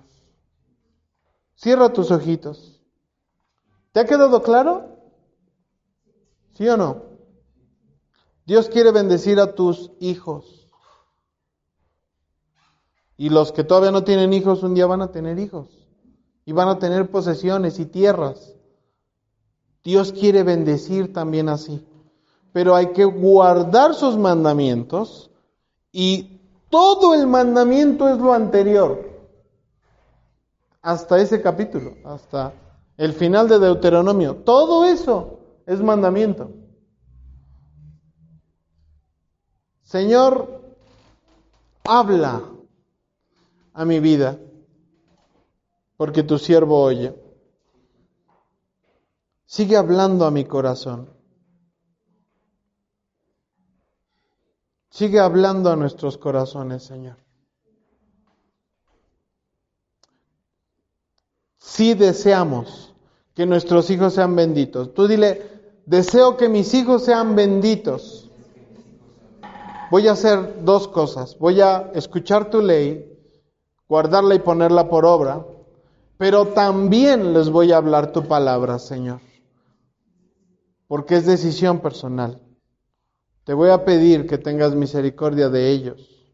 [1.54, 2.80] Cierra tus ojitos.
[3.92, 4.98] ¿Te ha quedado claro?
[6.54, 7.02] ¿Sí o no?
[8.46, 10.68] Dios quiere bendecir a tus hijos.
[13.16, 15.68] Y los que todavía no tienen hijos, un día van a tener hijos.
[16.44, 18.54] Y van a tener posesiones y tierras.
[19.82, 21.86] Dios quiere bendecir también así.
[22.52, 25.30] Pero hay que guardar sus mandamientos
[25.92, 26.40] y
[26.70, 29.13] todo el mandamiento es lo anterior.
[30.84, 32.52] Hasta ese capítulo, hasta
[32.98, 34.36] el final de Deuteronomio.
[34.44, 36.50] Todo eso es mandamiento.
[39.82, 40.76] Señor,
[41.84, 42.42] habla
[43.72, 44.38] a mi vida,
[45.96, 47.14] porque tu siervo oye.
[49.46, 51.08] Sigue hablando a mi corazón.
[54.90, 57.23] Sigue hablando a nuestros corazones, Señor.
[61.64, 62.94] Si deseamos
[63.34, 65.40] que nuestros hijos sean benditos, tú dile,
[65.86, 68.30] deseo que mis hijos sean benditos.
[69.90, 71.38] Voy a hacer dos cosas.
[71.38, 73.18] Voy a escuchar tu ley,
[73.88, 75.46] guardarla y ponerla por obra,
[76.18, 79.20] pero también les voy a hablar tu palabra, Señor,
[80.86, 82.42] porque es decisión personal.
[83.44, 86.28] Te voy a pedir que tengas misericordia de ellos,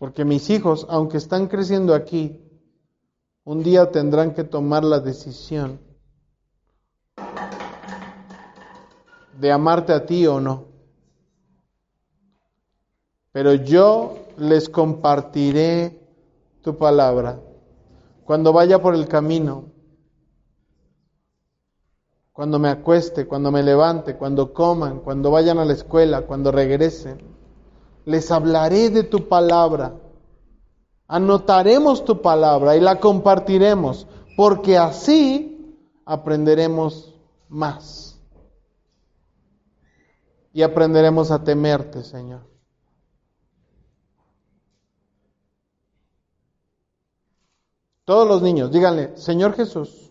[0.00, 2.43] porque mis hijos, aunque están creciendo aquí,
[3.44, 5.80] un día tendrán que tomar la decisión
[9.38, 10.66] de amarte a ti o no.
[13.32, 16.00] Pero yo les compartiré
[16.62, 17.40] tu palabra
[18.24, 19.72] cuando vaya por el camino,
[22.32, 27.18] cuando me acueste, cuando me levante, cuando coman, cuando vayan a la escuela, cuando regresen.
[28.06, 29.94] Les hablaré de tu palabra.
[31.06, 34.06] Anotaremos tu palabra y la compartiremos,
[34.36, 37.14] porque así aprenderemos
[37.48, 38.18] más.
[40.52, 42.42] Y aprenderemos a temerte, Señor.
[48.04, 50.10] Todos los niños, díganle, Señor Jesús,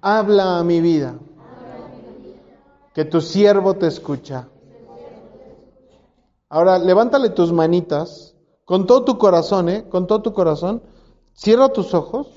[0.00, 1.14] habla a mi vida,
[2.94, 4.48] que tu siervo te escucha.
[6.48, 8.31] Ahora, levántale tus manitas
[8.72, 9.84] con todo tu corazón, ¿eh?
[9.90, 10.82] Con todo tu corazón.
[11.34, 12.28] Cierra tus ojos,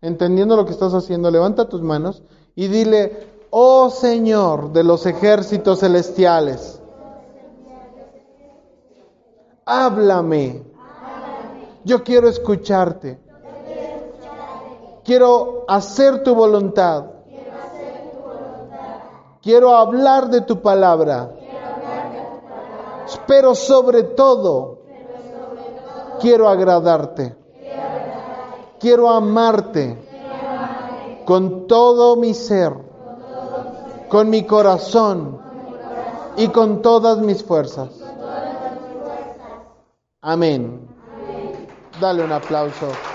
[0.00, 1.28] entendiendo lo que estás haciendo.
[1.28, 2.22] Levanta tus manos
[2.54, 6.80] y dile, oh Señor de los ejércitos celestiales,
[9.66, 10.62] háblame.
[11.82, 13.18] Yo quiero escucharte.
[15.02, 17.06] Quiero hacer tu voluntad.
[19.42, 21.34] Quiero hablar de tu palabra.
[23.26, 24.81] Pero sobre todo,
[26.22, 27.36] quiero agradarte.
[28.78, 29.98] Quiero amarte
[31.24, 32.72] con todo mi ser,
[34.08, 35.38] con mi corazón
[36.36, 37.90] y con todas mis fuerzas.
[40.22, 40.88] Amén.
[42.00, 43.11] Dale un aplauso.